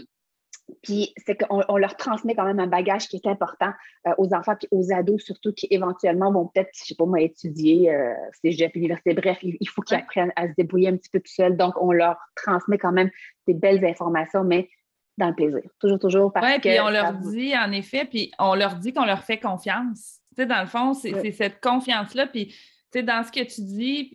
puis 0.83 1.13
c'est 1.27 1.37
qu'on 1.37 1.77
leur 1.77 1.97
transmet 1.97 2.35
quand 2.35 2.45
même 2.45 2.61
un 2.61 2.67
bagage 2.67 3.09
qui 3.09 3.17
est 3.17 3.27
important 3.27 3.73
euh, 4.07 4.13
aux 4.17 4.33
enfants 4.33 4.55
puis 4.57 4.69
aux 4.71 4.93
ados, 4.93 5.23
surtout 5.23 5.53
qui 5.53 5.67
éventuellement 5.71 6.33
vont 6.33 6.47
peut-être, 6.47 6.71
je 6.75 6.85
sais 6.87 6.95
pas 6.95 7.05
moi, 7.05 7.21
étudier 7.21 7.93
euh, 7.93 8.15
cégep, 8.43 8.75
université. 8.77 9.13
Bref, 9.15 9.39
il, 9.43 9.69
faut 9.69 9.83
qu'ils 9.83 9.99
apprennent 9.99 10.33
à 10.37 10.49
se 10.49 10.53
débrouiller 10.57 10.89
un 10.89 10.97
petit 10.97 11.11
peu 11.11 11.21
tout 11.21 11.33
seuls. 11.33 11.57
Donc, 11.57 11.75
on 11.81 11.93
leur 11.93 12.17
transmet 12.37 12.79
quand 12.79 12.93
même 12.93 13.11
des 13.47 13.55
belles 13.55 13.85
informations, 13.85 14.45
mais 14.45 14.69
dans 15.19 15.29
le 15.29 15.35
plaisir. 15.35 15.63
Toujours, 15.79 15.99
toujours. 15.99 16.33
Oui, 16.41 16.59
puis 16.61 16.81
on 16.81 16.89
leur 16.89 17.13
dit, 17.15 17.55
en 17.57 17.71
effet, 17.73 18.07
puis 18.07 18.33
on 18.39 18.55
leur 18.55 18.77
dit 18.77 18.93
qu'on 18.93 19.05
leur 19.05 19.25
fait 19.25 19.39
confiance. 19.39 20.22
Tu 20.35 20.43
sais, 20.43 20.47
dans 20.47 20.61
le 20.61 20.67
fond, 20.67 20.95
c'est 20.95 21.33
cette 21.33 21.61
confiance-là. 21.61 22.27
Puis, 22.27 22.47
tu 22.47 22.55
sais, 22.93 23.03
dans 23.03 23.23
ce 23.25 23.33
que 23.33 23.41
tu 23.41 23.63
dis, 23.63 24.11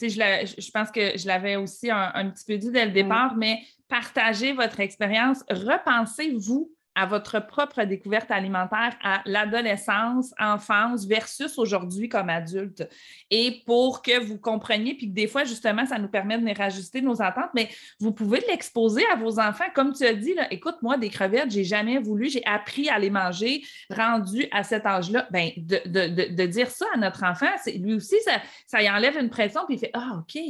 je, 0.00 0.70
pense 0.70 0.90
que 0.90 1.16
je 1.16 1.26
l'avais 1.26 1.56
aussi 1.56 1.90
un, 1.90 2.10
un, 2.14 2.30
petit 2.30 2.44
peu 2.44 2.58
dit 2.58 2.70
dès 2.70 2.86
le 2.86 2.92
départ, 2.92 3.36
mais 3.36 3.60
partagez 3.88 4.52
votre 4.52 4.80
expérience, 4.80 5.42
repensez-vous 5.50 6.70
à 6.94 7.06
votre 7.06 7.46
propre 7.46 7.84
découverte 7.84 8.30
alimentaire 8.30 8.96
à 9.02 9.22
l'adolescence, 9.24 10.34
enfance 10.38 11.06
versus 11.06 11.58
aujourd'hui 11.58 12.08
comme 12.08 12.28
adulte. 12.28 12.88
Et 13.30 13.62
pour 13.66 14.02
que 14.02 14.18
vous 14.18 14.38
compreniez, 14.38 14.94
puis 14.94 15.08
que 15.08 15.14
des 15.14 15.28
fois, 15.28 15.44
justement, 15.44 15.86
ça 15.86 15.98
nous 15.98 16.08
permet 16.08 16.36
de 16.36 16.42
venir 16.42 16.60
ajuster 16.60 17.00
nos 17.00 17.22
attentes, 17.22 17.50
mais 17.54 17.68
vous 18.00 18.12
pouvez 18.12 18.40
l'exposer 18.48 19.02
à 19.12 19.16
vos 19.16 19.38
enfants. 19.38 19.64
Comme 19.74 19.92
tu 19.92 20.04
as 20.04 20.14
dit, 20.14 20.34
là, 20.34 20.52
écoute, 20.52 20.76
moi, 20.82 20.96
des 20.96 21.08
crevettes, 21.08 21.50
j'ai 21.50 21.64
jamais 21.64 21.98
voulu, 21.98 22.28
j'ai 22.28 22.44
appris 22.44 22.88
à 22.88 22.98
les 22.98 23.10
manger, 23.10 23.62
rendu 23.90 24.46
à 24.50 24.64
cet 24.64 24.86
âge-là. 24.86 25.28
Ben, 25.30 25.50
de, 25.56 25.80
de, 25.86 26.34
de, 26.34 26.46
dire 26.46 26.70
ça 26.70 26.86
à 26.94 26.98
notre 26.98 27.24
enfant, 27.24 27.46
lui 27.78 27.94
aussi, 27.94 28.16
ça, 28.24 28.40
ça 28.66 28.82
y 28.82 28.90
enlève 28.90 29.16
une 29.16 29.30
pression, 29.30 29.60
puis 29.66 29.76
il 29.76 29.78
fait 29.78 29.90
Ah, 29.94 30.18
OK, 30.18 30.40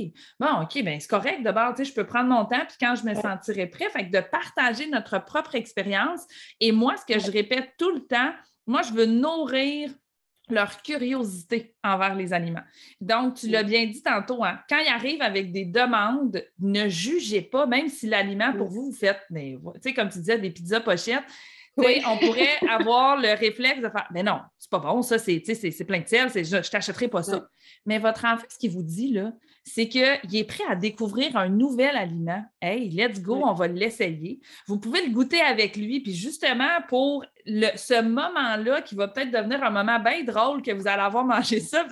bon, 0.40 0.62
OK, 0.62 0.82
ben 0.82 0.98
c'est 1.00 1.10
correct 1.10 1.42
d'abord, 1.42 1.74
tu 1.74 1.84
sais, 1.84 1.90
je 1.90 1.94
peux 1.94 2.06
prendre 2.06 2.28
mon 2.28 2.44
temps, 2.44 2.64
puis 2.66 2.76
quand 2.80 2.94
je 2.94 3.04
me 3.04 3.14
sentirai 3.14 3.66
prêt, 3.66 3.88
fait 3.90 4.08
que 4.08 4.16
de 4.16 4.20
partager 4.20 4.88
notre 4.88 5.24
propre 5.24 5.54
expérience, 5.54 6.26
et 6.60 6.72
moi, 6.72 6.96
ce 6.96 7.12
que 7.12 7.18
je 7.18 7.30
répète 7.30 7.74
tout 7.78 7.90
le 7.90 8.00
temps, 8.06 8.32
moi, 8.66 8.82
je 8.82 8.92
veux 8.92 9.06
nourrir 9.06 9.90
leur 10.50 10.82
curiosité 10.82 11.74
envers 11.84 12.14
les 12.14 12.32
aliments. 12.32 12.62
Donc, 13.00 13.34
tu 13.34 13.48
l'as 13.48 13.62
bien 13.62 13.86
dit 13.86 14.02
tantôt, 14.02 14.42
hein, 14.44 14.58
quand 14.68 14.78
ils 14.78 14.88
arrivent 14.88 15.22
avec 15.22 15.52
des 15.52 15.64
demandes, 15.64 16.42
ne 16.58 16.88
jugez 16.88 17.42
pas, 17.42 17.66
même 17.66 17.88
si 17.88 18.06
l'aliment 18.06 18.52
pour 18.52 18.68
vous, 18.68 18.86
vous 18.86 18.96
faites, 18.96 19.20
tu 19.30 19.58
sais, 19.82 19.92
comme 19.92 20.08
tu 20.08 20.18
disais, 20.18 20.38
des 20.38 20.50
pizzas 20.50 20.80
pochettes, 20.80 21.24
on 21.76 22.18
pourrait 22.18 22.58
avoir 22.68 23.16
le 23.16 23.38
réflexe 23.38 23.80
de 23.80 23.88
faire 23.88 24.08
Mais 24.12 24.22
non, 24.22 24.40
c'est 24.58 24.70
pas 24.70 24.78
bon, 24.78 25.02
ça, 25.02 25.18
c'est 25.18 25.40
plein 25.86 26.00
de 26.00 26.08
sel, 26.08 26.30
je, 26.34 26.62
je 26.62 26.70
t'achèterai 26.70 27.08
pas 27.08 27.22
ça. 27.22 27.48
Mais 27.86 27.98
votre 27.98 28.24
enfant, 28.24 28.46
ce 28.48 28.58
qu'il 28.58 28.70
vous 28.70 28.82
dit, 28.82 29.12
là, 29.12 29.32
c'est 29.68 29.88
qu'il 29.88 30.36
est 30.36 30.44
prêt 30.44 30.64
à 30.68 30.74
découvrir 30.74 31.36
un 31.36 31.48
nouvel 31.48 31.96
aliment. 31.96 32.44
Hey, 32.60 32.90
let's 32.90 33.20
go, 33.20 33.42
on 33.44 33.52
va 33.52 33.68
l'essayer. 33.68 34.40
Vous 34.66 34.78
pouvez 34.78 35.04
le 35.06 35.12
goûter 35.12 35.40
avec 35.40 35.76
lui, 35.76 36.00
puis 36.00 36.14
justement, 36.14 36.80
pour 36.88 37.24
ce 37.46 38.02
moment-là, 38.02 38.82
qui 38.82 38.94
va 38.94 39.08
peut-être 39.08 39.30
devenir 39.30 39.62
un 39.62 39.70
moment 39.70 39.98
bien 39.98 40.22
drôle 40.24 40.62
que 40.62 40.72
vous 40.72 40.86
allez 40.86 41.02
avoir 41.02 41.24
mangé 41.24 41.60
ça, 41.60 41.86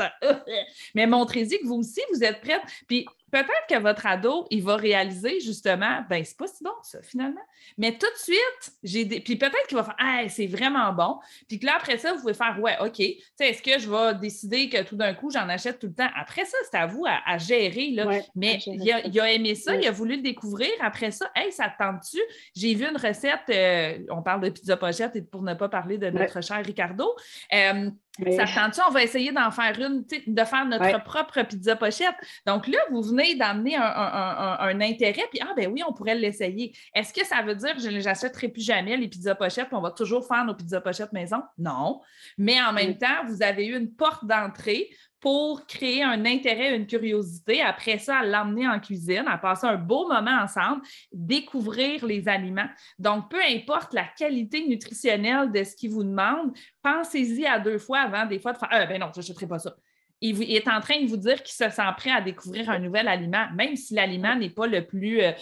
mais 0.95 1.07
montrez-y 1.07 1.59
que 1.61 1.67
vous 1.67 1.77
aussi, 1.77 2.01
vous 2.13 2.23
êtes 2.23 2.41
prête. 2.41 2.63
Puis 2.87 3.07
peut-être 3.31 3.67
que 3.69 3.79
votre 3.79 4.07
ado, 4.07 4.47
il 4.51 4.63
va 4.63 4.77
réaliser 4.77 5.41
justement, 5.41 6.05
ben 6.09 6.25
c'est 6.25 6.37
pas 6.37 6.47
si 6.47 6.63
bon 6.63 6.71
ça 6.83 7.03
finalement. 7.03 7.41
Mais 7.77 7.93
tout 7.93 8.07
de 8.07 8.19
suite, 8.19 8.77
j'ai 8.83 9.05
des... 9.05 9.21
puis 9.21 9.37
peut-être 9.37 9.67
qu'il 9.69 9.77
va 9.77 9.85
faire, 9.85 9.97
ah, 9.99 10.29
c'est 10.29 10.47
vraiment 10.47 10.93
bon. 10.93 11.19
Puis 11.49 11.59
que 11.59 11.67
là 11.67 11.75
après 11.77 11.99
ça, 11.99 12.13
vous 12.13 12.21
pouvez 12.21 12.35
faire, 12.35 12.59
ouais, 12.61 12.77
ok. 12.81 13.01
est-ce 13.01 13.63
que 13.63 13.79
je 13.79 13.91
vais 13.91 14.15
décider 14.19 14.69
que 14.69 14.83
tout 14.83 14.97
d'un 14.97 15.15
coup 15.15 15.31
j'en 15.31 15.49
achète 15.49 15.79
tout 15.79 15.89
le 15.89 15.95
temps? 15.95 16.09
Après 16.17 16.45
ça, 16.45 16.57
c'est 16.71 16.79
à 16.79 16.87
vous 16.87 17.05
à, 17.07 17.39
gérer 17.39 17.66
là. 17.95 18.21
Mais 18.35 18.59
il 18.67 19.21
a, 19.21 19.33
aimé 19.33 19.55
ça, 19.55 19.77
il 19.77 19.87
a 19.87 19.91
voulu 19.91 20.17
le 20.17 20.23
découvrir. 20.23 20.71
Après 20.81 21.11
ça, 21.11 21.31
hey, 21.35 21.53
ça 21.53 21.69
te 21.69 21.83
tente-tu? 21.83 22.19
J'ai 22.55 22.75
vu 22.75 22.85
une 22.87 22.97
recette. 22.97 23.49
Euh, 23.51 23.99
on 24.11 24.23
parle 24.23 24.43
de 24.43 24.51
pizza 24.51 24.77
pochette 24.77 25.17
et 25.17 25.23
pour 25.23 25.43
ne 25.43 25.55
pas 25.55 25.69
parler 25.69 25.99
de 25.99 26.11
notre 26.11 26.43
cher 26.43 26.65
Ricardo. 26.65 27.15
Euh, 27.53 27.91
ça 28.37 28.45
tente 28.47 28.81
On 28.89 28.93
va 28.93 29.03
essayer 29.03 29.33
d'en 29.33 29.51
faire 29.51 29.79
une, 29.81 30.05
de 30.27 30.45
faire 30.45 30.67
notre 30.67 31.03
propre 31.05 31.43
pizza 31.43 31.77
pochette. 31.77 32.15
Donc 32.47 32.67
là, 32.67 32.79
vous 32.91 33.03
venez 33.03 33.35
d'amener 33.35 33.77
un, 33.77 34.81
intérêt, 34.81 35.25
puis 35.31 35.41
ah 35.43 35.53
ben 35.57 35.71
oui, 35.73 35.83
on 35.87 35.93
pourrait 35.93 36.15
l'essayer. 36.15 36.77
Est-ce 36.95 37.13
que 37.13 37.25
ça 37.25 37.43
veut 37.43 37.55
dire 37.55 37.75
que 37.75 37.81
je 37.81 37.89
n'achèterai 37.89 38.49
plus 38.49 38.65
jamais 38.65 38.97
les 38.97 39.09
pizzas 39.09 39.35
pochettes, 39.35 39.69
puis 39.69 39.77
on 39.77 39.81
va 39.81 39.91
toujours 39.91 40.27
faire 40.27 40.45
nos 40.45 40.55
pizzas 40.55 40.81
pochettes 40.81 41.13
maison? 41.13 41.43
Non. 41.59 42.01
Mais 42.39 42.61
en 42.63 42.73
même 42.73 42.99
temps, 42.99 43.25
vous 43.27 43.43
avez 43.43 43.67
eu 43.67 43.77
une 43.77 43.93
porte 43.93 44.25
d'entrée 44.27 44.91
pour 45.21 45.67
créer 45.67 46.05
un 46.05 46.25
intérêt, 46.25 46.77
une 46.77 46.87
curiosité. 46.87 47.63
Après 47.63 47.99
ça, 47.99 48.19
à 48.19 48.25
l'emmener 48.25 48.69
en 48.69 48.79
cuisine, 48.79 49.25
à 49.27 49.39
passer 49.39 49.67
un 49.67 49.77
beau 49.77 50.07
moment 50.07 50.39
ensemble, 50.43 50.83
découvrir 51.13 52.07
les 52.07 52.29
aliments. 52.29 52.69
Donc, 52.99 53.31
peu 53.31 53.41
importe 53.51 53.93
la 53.93 54.05
qualité 54.05 54.67
nutritionnelle 54.69 55.51
de 55.51 55.65
ce 55.65 55.75
qu'il 55.75 55.91
vous 55.91 56.05
demande, 56.05 56.53
pensez-y 56.83 57.47
à 57.47 57.59
deux 57.59 57.79
fois 57.79 58.06
avant, 58.07 58.27
des 58.27 58.39
fois, 58.39 58.53
de 58.53 58.59
faire 58.59 58.69
Ah, 58.71 58.87
ben 58.87 59.01
non, 59.01 59.11
je 59.15 59.21
n'achèterai 59.21 59.47
pas 59.47 59.59
ça. 59.59 59.75
Il, 60.21 60.43
est 60.43 60.69
en 60.69 60.81
train 60.81 61.03
de 61.03 61.07
vous 61.07 61.19
dire 61.19 61.43
qu'il 61.43 61.55
se 61.55 61.69
sent 61.69 61.83
prêt 61.97 62.11
à 62.11 62.21
découvrir 62.21 62.71
un 62.71 62.79
nouvel 62.79 63.07
aliment, 63.07 63.47
même 63.55 63.77
si 63.77 63.95
l'aliment 63.95 64.35
n'est 64.35 64.51
pas 64.51 64.67
le 64.67 64.87
plus. 64.87 65.23
Euh, 65.23 65.33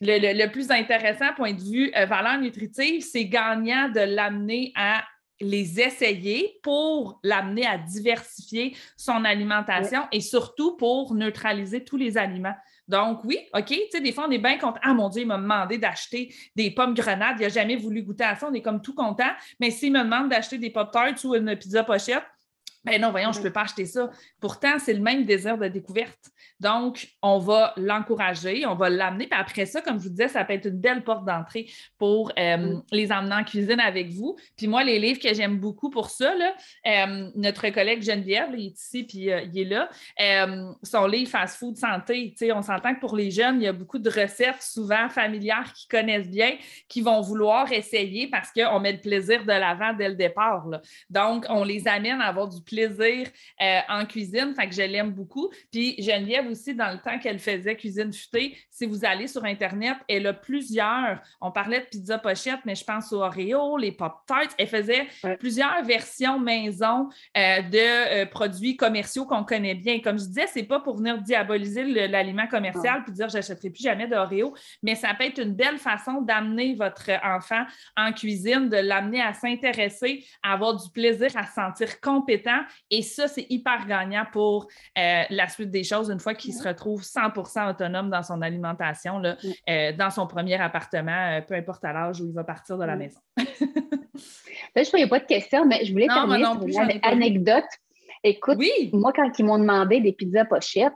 le, 0.00 0.46
plus 0.48 0.70
intéressant 0.70 1.32
point 1.36 1.52
de 1.52 1.60
vue 1.60 1.92
euh, 1.96 2.06
valeur 2.06 2.38
nutritive, 2.38 3.02
c'est 3.02 3.26
gagnant 3.26 3.88
de 3.88 4.00
l'amener 4.00 4.72
à 4.74 5.04
les 5.40 5.80
essayer 5.80 6.58
pour 6.62 7.20
l'amener 7.22 7.66
à 7.66 7.78
diversifier 7.78 8.76
son 8.96 9.24
alimentation 9.24 10.02
et 10.12 10.20
surtout 10.20 10.76
pour 10.76 11.14
neutraliser 11.14 11.84
tous 11.84 11.96
les 11.96 12.16
aliments. 12.16 12.54
Donc, 12.88 13.24
oui, 13.24 13.38
OK, 13.54 13.66
tu 13.66 13.76
sais, 13.90 14.00
des 14.00 14.12
fois, 14.12 14.26
on 14.28 14.30
est 14.30 14.38
bien 14.38 14.58
content. 14.58 14.80
Ah, 14.82 14.92
mon 14.92 15.08
Dieu, 15.08 15.22
il 15.22 15.28
m'a 15.28 15.38
demandé 15.38 15.78
d'acheter 15.78 16.34
des 16.56 16.70
pommes 16.70 16.94
grenades. 16.94 17.36
Il 17.38 17.42
n'a 17.42 17.48
jamais 17.48 17.76
voulu 17.76 18.02
goûter 18.02 18.24
à 18.24 18.34
ça. 18.34 18.48
On 18.50 18.54
est 18.54 18.62
comme 18.62 18.82
tout 18.82 18.94
content. 18.94 19.30
Mais 19.60 19.70
s'il 19.70 19.92
me 19.92 20.02
demande 20.02 20.28
d'acheter 20.28 20.58
des 20.58 20.70
pop-tarts 20.70 21.24
ou 21.24 21.34
une 21.34 21.56
pizza 21.56 21.84
pochette, 21.84 22.24
ben 22.84 23.00
non, 23.00 23.10
voyons, 23.10 23.32
je 23.32 23.38
ne 23.38 23.44
peux 23.44 23.52
pas 23.52 23.62
acheter 23.62 23.86
ça. 23.86 24.10
Pourtant, 24.40 24.78
c'est 24.78 24.94
le 24.94 25.00
même 25.00 25.24
désir 25.24 25.56
de 25.56 25.68
découverte. 25.68 26.18
Donc, 26.58 27.08
on 27.22 27.38
va 27.38 27.72
l'encourager, 27.76 28.66
on 28.66 28.74
va 28.74 28.90
l'amener. 28.90 29.26
Puis 29.28 29.38
après 29.38 29.66
ça, 29.66 29.80
comme 29.80 29.98
je 29.98 30.04
vous 30.04 30.10
disais, 30.10 30.28
ça 30.28 30.44
peut 30.44 30.54
être 30.54 30.66
une 30.66 30.80
belle 30.80 31.04
porte 31.04 31.24
d'entrée 31.24 31.66
pour 31.98 32.32
euh, 32.38 32.56
mm. 32.56 32.82
les 32.90 33.12
emmener 33.12 33.34
en 33.36 33.44
cuisine 33.44 33.78
avec 33.78 34.10
vous. 34.10 34.36
Puis 34.56 34.66
moi, 34.66 34.82
les 34.82 34.98
livres 34.98 35.20
que 35.20 35.32
j'aime 35.32 35.58
beaucoup 35.58 35.90
pour 35.90 36.10
ça, 36.10 36.32
euh, 36.86 37.30
notre 37.36 37.68
collègue 37.70 38.02
Geneviève, 38.02 38.50
il 38.52 38.66
est 38.66 38.80
ici, 38.80 39.04
puis 39.04 39.30
euh, 39.30 39.42
il 39.52 39.60
est 39.60 39.64
là, 39.64 39.88
son 40.82 41.06
livre 41.06 41.30
Fast 41.30 41.58
Food 41.58 41.76
Santé. 41.76 42.34
On 42.52 42.62
s'entend 42.62 42.94
que 42.94 43.00
pour 43.00 43.16
les 43.16 43.30
jeunes, 43.30 43.60
il 43.60 43.64
y 43.64 43.68
a 43.68 43.72
beaucoup 43.72 43.98
de 43.98 44.10
recettes 44.10 44.60
souvent 44.60 45.08
familières 45.08 45.72
qu'ils 45.72 45.88
connaissent 45.88 46.28
bien, 46.28 46.56
qui 46.88 47.00
vont 47.00 47.20
vouloir 47.20 47.70
essayer 47.72 48.28
parce 48.28 48.50
qu'on 48.50 48.80
met 48.80 48.92
le 48.92 49.00
plaisir 49.00 49.42
de 49.42 49.52
l'avant 49.52 49.92
dès 49.92 50.08
le 50.08 50.16
départ. 50.16 50.68
Donc, 51.10 51.46
on 51.48 51.62
les 51.62 51.86
amène 51.86 52.20
à 52.20 52.26
avoir 52.26 52.48
du 52.48 52.60
plaisir 52.60 52.71
plaisir 52.72 53.28
euh, 53.60 53.80
en 53.88 54.06
cuisine. 54.06 54.54
Fait 54.54 54.68
que 54.68 54.74
je 54.74 54.82
l'aime 54.82 55.10
beaucoup. 55.10 55.50
Puis 55.70 55.96
Geneviève 55.98 56.46
aussi, 56.48 56.74
dans 56.74 56.92
le 56.92 56.98
temps 56.98 57.18
qu'elle 57.18 57.38
faisait 57.38 57.76
cuisine 57.76 58.12
futée, 58.12 58.56
si 58.70 58.86
vous 58.86 59.04
allez 59.04 59.26
sur 59.26 59.44
Internet, 59.44 59.96
elle 60.08 60.26
a 60.26 60.32
plusieurs. 60.32 61.20
On 61.40 61.50
parlait 61.50 61.80
de 61.80 61.86
pizza 61.86 62.18
pochette, 62.18 62.60
mais 62.64 62.74
je 62.74 62.84
pense 62.84 63.12
aux 63.12 63.22
Oreo, 63.22 63.76
les 63.76 63.92
Pop-Tarts. 63.92 64.54
Elle 64.58 64.66
faisait 64.66 65.06
plusieurs 65.38 65.84
versions 65.84 66.38
maison 66.38 67.08
euh, 67.36 67.62
de 67.62 68.22
euh, 68.22 68.26
produits 68.26 68.76
commerciaux 68.76 69.24
qu'on 69.24 69.44
connaît 69.44 69.74
bien. 69.74 70.00
Comme 70.00 70.18
je 70.18 70.24
disais, 70.24 70.46
c'est 70.46 70.62
pas 70.62 70.80
pour 70.80 70.96
venir 70.96 71.18
diaboliser 71.18 71.84
l'aliment 72.08 72.46
commercial 72.46 73.02
puis 73.04 73.12
dire 73.12 73.28
j'achèterai 73.28 73.70
plus 73.70 73.82
jamais 73.82 74.06
d'Oreo, 74.06 74.54
mais 74.82 74.94
ça 74.94 75.14
peut 75.14 75.24
être 75.24 75.40
une 75.40 75.54
belle 75.54 75.78
façon 75.78 76.22
d'amener 76.22 76.74
votre 76.74 77.10
enfant 77.24 77.64
en 77.96 78.12
cuisine, 78.12 78.68
de 78.68 78.76
l'amener 78.76 79.22
à 79.22 79.32
s'intéresser, 79.34 80.24
à 80.42 80.52
avoir 80.52 80.76
du 80.76 80.90
plaisir, 80.90 81.30
à 81.36 81.46
se 81.46 81.54
sentir 81.54 82.00
compétent 82.00 82.61
et 82.90 83.02
ça, 83.02 83.28
c'est 83.28 83.46
hyper 83.50 83.86
gagnant 83.86 84.24
pour 84.32 84.68
euh, 84.98 85.22
la 85.28 85.48
suite 85.48 85.70
des 85.70 85.84
choses 85.84 86.10
une 86.10 86.20
fois 86.20 86.34
qu'il 86.34 86.52
se 86.52 86.66
retrouve 86.66 87.02
100% 87.02 87.70
autonome 87.70 88.10
dans 88.10 88.22
son 88.22 88.42
alimentation, 88.42 89.18
là, 89.18 89.36
euh, 89.68 89.92
dans 89.92 90.10
son 90.10 90.26
premier 90.26 90.60
appartement, 90.60 91.38
euh, 91.38 91.40
peu 91.40 91.54
importe 91.54 91.84
à 91.84 91.92
l'âge 91.92 92.20
où 92.20 92.26
il 92.26 92.32
va 92.32 92.44
partir 92.44 92.78
de 92.78 92.84
la 92.84 92.96
maison. 92.96 93.20
Là, 94.74 94.82
je 94.82 94.96
ne 94.96 95.06
pas 95.06 95.20
de 95.20 95.24
questions, 95.24 95.66
mais 95.66 95.84
je 95.84 95.92
voulais 95.92 96.06
terminer 96.06 96.44
sur 96.44 96.82
une 96.82 97.00
anecdote. 97.02 97.64
Écoute, 98.24 98.58
moi, 98.92 99.12
quand 99.14 99.38
ils 99.38 99.44
m'ont 99.44 99.58
demandé 99.58 100.00
des 100.00 100.12
pizzas 100.12 100.44
pochettes, 100.44 100.92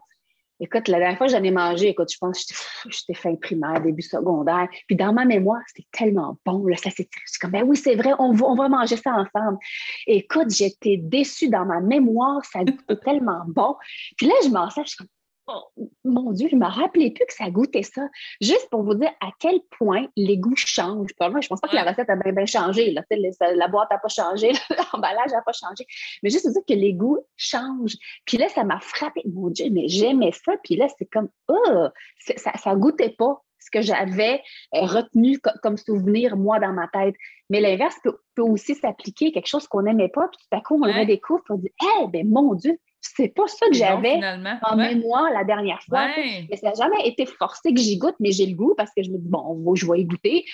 Écoute, 0.59 0.89
la 0.89 0.99
dernière 0.99 1.19
fois 1.19 1.27
que 1.27 1.33
j'en 1.33 1.43
ai 1.43 1.51
mangé, 1.51 1.89
écoute, 1.89 2.11
je 2.11 2.17
pense 2.19 2.45
que 2.45 2.55
j'étais 2.91 3.15
fin 3.15 3.35
primaire, 3.35 3.81
début 3.83 4.03
secondaire. 4.03 4.69
Puis 4.87 4.97
dans 4.97 5.13
ma 5.13 5.27
mémoire, 5.27 5.61
c'était 5.67 5.87
tellement 5.93 6.39
bon. 6.47 6.67
Là, 6.67 6.77
ça 6.77 6.91
s'est 6.91 7.09
suis 7.27 7.39
comme, 7.41 7.51
ben 7.51 7.63
oui, 7.63 7.77
c'est 7.77 7.95
vrai, 7.95 8.13
on 8.19 8.33
va, 8.33 8.47
on 8.47 8.55
va 8.55 8.69
manger 8.69 8.97
ça 8.97 9.13
ensemble. 9.13 9.59
Écoute, 10.07 10.51
j'étais 10.51 10.97
déçue 10.97 11.51
dans 11.51 11.67
ma 11.67 11.81
mémoire, 11.81 12.43
ça 12.45 12.65
goûtait 12.65 12.97
tellement 13.05 13.43
bon. 13.49 13.77
Puis 14.17 14.27
là, 14.27 14.35
je 14.45 14.49
m'en 14.49 14.71
sers, 14.71 14.85
je 14.85 14.91
suis 14.91 14.97
comme, 14.97 15.09
Oh, 15.49 15.63
mon 16.05 16.33
Dieu, 16.33 16.49
je 16.51 16.57
ne 16.57 16.61
me 16.61 16.67
rappelais 16.67 17.13
plus 17.13 17.25
que 17.25 17.33
ça 17.33 17.51
goûtait 17.51 17.85
ça. 17.85 18.09
Juste 18.41 18.69
pour 18.69 18.83
vous 18.83 18.95
dire 18.95 19.11
à 19.21 19.31
quel 19.39 19.61
point 19.79 20.07
les 20.17 20.39
goûts 20.39 20.57
changent. 20.57 21.11
je 21.21 21.25
ne 21.25 21.47
pense 21.49 21.61
pas 21.61 21.69
que 21.69 21.77
la 21.77 21.85
recette 21.85 22.11
a 22.11 22.17
bien, 22.17 22.47
changé. 22.47 22.93
La 22.93 23.69
boîte 23.69 23.91
n'a 23.91 23.99
pas 23.99 24.09
changé, 24.09 24.51
l'emballage 24.93 25.31
n'a 25.31 25.43
pas 25.43 25.53
changé. 25.53 25.87
Mais 26.23 26.31
juste 26.31 26.45
pour 26.45 26.53
dire 26.53 26.63
que 26.69 26.75
les 26.75 26.95
goûts 26.95 27.21
changent. 27.37 27.97
Puis 28.25 28.39
là, 28.39 28.49
ça 28.49 28.65
m'a 28.65 28.81
frappé. 28.81 29.23
Mon 29.33 29.51
Dieu, 29.51 29.67
mais 29.71 29.87
j'aimais 29.87 30.33
ça. 30.33 30.55
Puis 30.65 30.75
là, 30.75 30.89
c'est 30.99 31.07
comme, 31.07 31.29
oh, 31.47 31.89
ça 32.19 32.75
ne 32.75 32.79
goûtait 32.81 33.15
pas 33.17 33.41
ce 33.61 33.71
que 33.71 33.83
j'avais 33.83 34.43
euh, 34.75 34.83
retenu 34.83 35.39
comme 35.63 35.77
souvenir, 35.77 36.37
moi, 36.37 36.59
dans 36.59 36.73
ma 36.73 36.89
tête. 36.89 37.15
Mais 37.51 37.61
l'inverse 37.61 37.97
peut, 38.03 38.43
aussi 38.43 38.75
s'appliquer, 38.75 39.33
quelque 39.33 39.49
chose 39.49 39.67
qu'on 39.67 39.83
n'aimait 39.83 40.09
pas, 40.09 40.29
puis 40.29 40.39
tout 40.39 40.57
à 40.57 40.61
coup, 40.61 40.81
on 40.83 40.87
le 40.87 40.93
redécouvre, 40.93 41.43
on 41.49 41.57
dit, 41.57 41.73
eh, 41.83 42.07
ben 42.09 42.29
mon 42.29 42.55
Dieu, 42.55 42.79
c'est 43.15 43.29
pas 43.29 43.47
ça 43.47 43.67
que 43.69 43.75
j'avais 43.75 44.21
en 44.63 44.77
mémoire 44.77 45.31
la 45.33 45.45
dernière 45.45 45.81
fois. 45.83 46.09
Mais 46.17 46.57
ça 46.57 46.69
n'a 46.69 46.75
jamais 46.75 47.07
été 47.07 47.27
forcé 47.27 47.73
que 47.73 47.81
j'y 47.81 47.99
goûte, 47.99 48.17
mais 48.21 48.33
j'ai 48.33 48.47
le 48.47 48.55
goût 48.55 48.75
parce 48.77 48.91
que 48.97 49.03
je 49.03 49.11
me 49.11 49.19
dis, 49.19 49.29
bon, 49.29 49.75
je 49.75 49.87
vais 49.91 50.01
y 50.01 50.05
goûter. 50.05 50.45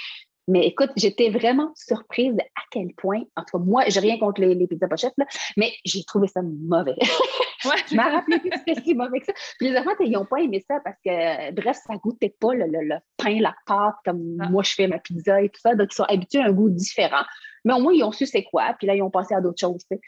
Mais 0.48 0.66
écoute, 0.66 0.90
j'étais 0.96 1.30
vraiment 1.30 1.72
surprise 1.76 2.36
à 2.38 2.62
quel 2.70 2.92
point, 2.94 3.20
en 3.36 3.44
tout 3.44 3.58
cas, 3.58 3.64
moi, 3.64 3.84
j'ai 3.88 4.00
rien 4.00 4.18
contre 4.18 4.40
les, 4.40 4.54
les 4.54 4.66
pizzas 4.66 4.88
pochettes, 4.88 5.14
là, 5.16 5.26
mais 5.56 5.72
j'ai 5.84 6.02
trouvé 6.04 6.28
ça 6.28 6.40
mauvais. 6.42 6.96
Ouais. 7.64 7.76
je 7.88 7.94
m'en 7.94 8.10
rappelais 8.10 8.40
plus 8.40 8.50
que 8.50 8.82
si 8.82 8.92
mauvais 8.92 9.20
que 9.20 9.26
ça. 9.26 9.32
Puis 9.56 9.68
les 9.68 9.78
enfants, 9.78 9.92
ils 10.00 10.10
n'ont 10.10 10.24
pas 10.24 10.40
aimé 10.40 10.64
ça 10.66 10.80
parce 10.84 10.96
que, 11.04 11.52
bref, 11.52 11.76
ça 11.86 11.94
goûtait 11.94 12.34
pas 12.40 12.54
le, 12.54 12.66
le, 12.66 12.96
pain, 13.16 13.38
la 13.40 13.54
pâte, 13.66 13.94
comme 14.04 14.36
ah. 14.40 14.48
moi, 14.48 14.64
je 14.64 14.74
fais 14.74 14.88
ma 14.88 14.98
pizza 14.98 15.40
et 15.40 15.48
tout 15.48 15.60
ça. 15.60 15.76
Donc, 15.76 15.92
ils 15.92 15.94
sont 15.94 16.02
habitués 16.04 16.40
à 16.40 16.46
un 16.46 16.52
goût 16.52 16.70
différent. 16.70 17.22
Mais 17.64 17.74
au 17.74 17.78
moins, 17.78 17.92
ils 17.92 18.02
ont 18.02 18.12
su 18.12 18.26
c'est 18.26 18.42
quoi, 18.42 18.74
puis 18.76 18.86
là, 18.86 18.94
ils 18.94 19.02
ont 19.02 19.10
passé 19.10 19.34
à 19.34 19.40
d'autres 19.40 19.60
choses. 19.60 19.84
Oui, 19.90 20.00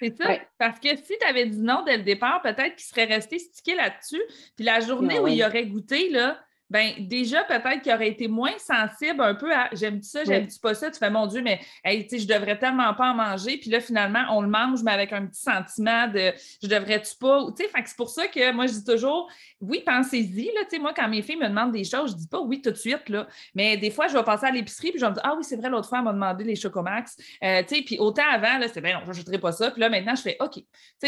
c'est 0.00 0.16
ça. 0.16 0.38
Parce 0.58 0.80
que 0.80 0.88
si 0.96 1.14
tu 1.20 1.26
avais 1.26 1.46
dit 1.46 1.60
non 1.60 1.84
dès 1.84 1.98
le 1.98 2.02
départ, 2.02 2.42
peut-être 2.42 2.74
qu'ils 2.74 2.86
seraient 2.86 3.04
restés 3.04 3.38
stickés 3.38 3.76
là-dessus. 3.76 4.22
Puis 4.56 4.64
la 4.64 4.80
journée 4.80 5.20
où 5.20 5.28
ils 5.28 5.44
auraient 5.44 5.66
goûté, 5.66 6.10
là, 6.10 6.38
ben 6.68 6.92
déjà, 6.98 7.44
peut-être 7.44 7.82
qu'il 7.82 7.92
aurait 7.92 8.08
été 8.08 8.28
moins 8.28 8.58
sensible 8.58 9.20
un 9.20 9.34
peu 9.34 9.52
à 9.54 9.68
j'aime 9.72 10.02
ça, 10.02 10.24
j'aime 10.24 10.48
pas 10.60 10.74
ça. 10.74 10.90
Tu 10.90 10.98
fais 10.98 11.10
mon 11.10 11.26
Dieu, 11.26 11.42
mais 11.42 11.60
hey, 11.84 12.06
je 12.10 12.26
devrais 12.26 12.58
tellement 12.58 12.92
pas 12.94 13.10
en 13.10 13.14
manger. 13.14 13.58
Puis 13.58 13.70
là, 13.70 13.80
finalement, 13.80 14.24
on 14.30 14.40
le 14.40 14.48
mange, 14.48 14.82
mais 14.82 14.90
avec 14.90 15.12
un 15.12 15.26
petit 15.26 15.42
sentiment 15.42 16.08
de 16.08 16.32
je 16.62 16.68
devrais-tu 16.68 17.16
pas? 17.20 17.46
Tu 17.56 17.64
sais, 17.64 17.70
c'est 17.84 17.96
pour 17.96 18.10
ça 18.10 18.26
que 18.26 18.52
moi, 18.52 18.66
je 18.66 18.72
dis 18.72 18.84
toujours 18.84 19.30
oui, 19.60 19.82
pensez-y. 19.84 20.46
Là, 20.46 20.78
moi, 20.80 20.92
quand 20.94 21.08
mes 21.08 21.22
filles 21.22 21.36
me 21.36 21.48
demandent 21.48 21.72
des 21.72 21.84
choses, 21.84 22.12
je 22.12 22.16
dis 22.16 22.28
pas 22.28 22.40
oui 22.40 22.60
tout 22.60 22.70
de 22.70 22.76
suite. 22.76 23.08
Là. 23.08 23.26
Mais 23.54 23.76
des 23.76 23.90
fois, 23.90 24.08
je 24.08 24.16
vais 24.16 24.24
passer 24.24 24.46
à 24.46 24.50
l'épicerie 24.50 24.90
puis 24.90 24.98
je 24.98 25.04
vais 25.04 25.10
me 25.10 25.14
dire 25.14 25.22
Ah 25.24 25.34
oui, 25.36 25.44
c'est 25.44 25.56
vrai, 25.56 25.70
l'autre 25.70 25.88
fois, 25.88 25.98
elle 25.98 26.04
m'a 26.04 26.12
demandé 26.12 26.44
les 26.44 26.56
Chocomax. 26.56 27.16
Euh, 27.42 27.62
puis 27.62 27.98
autant 27.98 28.28
avant, 28.30 28.58
là, 28.58 28.66
c'était 28.68 28.80
bien, 28.80 28.94
non, 28.94 29.00
je 29.04 29.08
n'achèterai 29.08 29.38
pas 29.38 29.52
ça. 29.52 29.70
Puis 29.70 29.80
là, 29.80 29.88
maintenant, 29.88 30.14
je 30.14 30.22
fais 30.22 30.36
OK. 30.40 30.62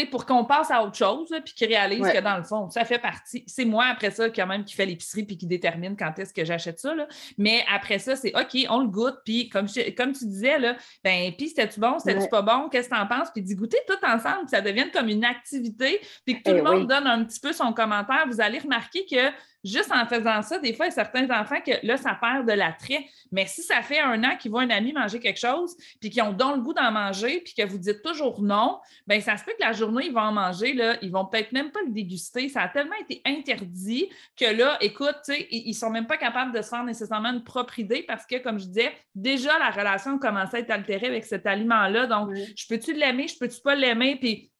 pour 0.09 0.25
qu'on 0.25 0.45
passe 0.45 0.71
à 0.71 0.83
autre 0.83 0.95
chose, 0.95 1.29
puis 1.43 1.53
qu'ils 1.53 1.67
réalisent 1.67 2.11
que 2.11 2.21
dans 2.21 2.37
le 2.37 2.43
fond, 2.43 2.69
ça 2.69 2.85
fait 2.85 2.99
partie. 2.99 3.43
C'est 3.47 3.65
moi, 3.65 3.85
après 3.85 4.11
ça, 4.11 4.29
quand 4.29 4.47
même, 4.47 4.63
qui 4.63 4.75
fait 4.75 4.85
l'épicerie 4.85 5.23
puis 5.23 5.37
qui 5.37 5.45
détermine 5.49 5.97
quand 5.97 6.17
est-ce 6.19 6.33
que 6.33 6.45
j'achète 6.45 6.79
ça. 6.79 6.95
Là. 6.95 7.07
Mais 7.37 7.65
après 7.73 7.99
ça, 7.99 8.15
c'est 8.15 8.33
OK, 8.35 8.65
on 8.69 8.79
le 8.81 8.87
goûte. 8.87 9.17
Puis 9.25 9.49
comme, 9.49 9.67
comme 9.97 10.13
tu 10.13 10.25
disais, 10.25 10.59
là, 10.59 10.77
ben, 11.03 11.33
puis 11.37 11.49
c'était-tu 11.49 11.79
bon, 11.79 11.99
c'était-tu 11.99 12.29
pas 12.29 12.41
bon, 12.41 12.69
qu'est-ce 12.69 12.89
que 12.89 12.95
tu 12.95 13.01
en 13.01 13.07
penses? 13.07 13.29
Puis 13.31 13.41
d'y 13.41 13.55
goûter 13.55 13.79
tout 13.87 14.05
ensemble, 14.05 14.45
que 14.45 14.51
ça 14.51 14.61
devienne 14.61 14.91
comme 14.91 15.09
une 15.09 15.25
activité, 15.25 15.99
puis 16.25 16.41
que 16.41 16.49
tout 16.49 16.55
le 16.55 16.59
eh 16.59 16.61
monde 16.61 16.87
donne 16.87 17.07
un 17.07 17.23
petit 17.25 17.39
peu 17.39 17.51
son 17.51 17.73
commentaire. 17.73 18.25
Vous 18.27 18.41
allez 18.41 18.59
remarquer 18.59 19.05
que 19.05 19.31
juste 19.63 19.91
en 19.91 20.05
faisant 20.05 20.41
ça, 20.41 20.59
des 20.59 20.73
fois, 20.73 20.85
il 20.85 20.89
y 20.89 20.91
a 20.91 20.95
certains 20.95 21.29
enfants 21.29 21.61
que 21.65 21.85
là, 21.85 21.97
ça 21.97 22.15
perd 22.15 22.47
de 22.47 22.53
l'attrait. 22.53 23.05
Mais 23.31 23.45
si 23.45 23.61
ça 23.61 23.81
fait 23.81 23.99
un 23.99 24.23
an 24.23 24.37
qu'ils 24.37 24.51
voient 24.51 24.61
un 24.61 24.69
ami 24.69 24.93
manger 24.93 25.19
quelque 25.19 25.39
chose, 25.39 25.75
puis 25.99 26.09
qu'ils 26.09 26.21
ont 26.23 26.33
donc 26.33 26.57
le 26.57 26.61
goût 26.61 26.73
d'en 26.73 26.91
manger, 26.91 27.41
puis 27.41 27.53
que 27.53 27.65
vous 27.65 27.77
dites 27.77 28.01
toujours 28.01 28.41
non, 28.41 28.79
bien, 29.07 29.19
ça 29.19 29.37
se 29.37 29.43
peut 29.43 29.51
que 29.51 29.63
la 29.63 29.73
journée, 29.73 30.05
ils 30.07 30.13
vont 30.13 30.21
en 30.21 30.31
manger, 30.31 30.73
là, 30.73 30.97
ils 31.01 31.11
vont 31.11 31.25
peut-être 31.25 31.51
même 31.51 31.71
pas 31.71 31.81
le 31.85 31.91
déguster. 31.91 32.49
Ça 32.49 32.61
a 32.61 32.69
tellement 32.69 32.95
été 33.01 33.21
interdit 33.25 34.09
que 34.37 34.45
là, 34.45 34.77
écoute, 34.81 35.17
ils 35.51 35.69
ne 35.69 35.73
sont 35.73 35.89
même 35.89 36.07
pas 36.07 36.17
capables 36.17 36.53
de 36.55 36.61
se 36.61 36.69
faire 36.69 36.83
nécessairement 36.83 37.29
une 37.29 37.43
propre 37.43 37.79
idée 37.79 38.03
parce 38.03 38.25
que, 38.25 38.37
comme 38.37 38.59
je 38.59 38.65
disais, 38.65 38.93
déjà, 39.15 39.57
la 39.59 39.69
relation 39.71 40.19
commençait 40.19 40.57
à 40.57 40.59
être 40.61 40.71
altérée 40.71 41.07
avec 41.07 41.25
cet 41.25 41.45
aliment-là. 41.45 42.07
Donc, 42.07 42.33
je 42.35 42.67
peux-tu 42.67 42.93
l'aimer, 42.93 43.27
je 43.27 43.37
peux-tu 43.37 43.61
pas 43.61 43.75
l'aimer? 43.75 44.17
Puis 44.19 44.51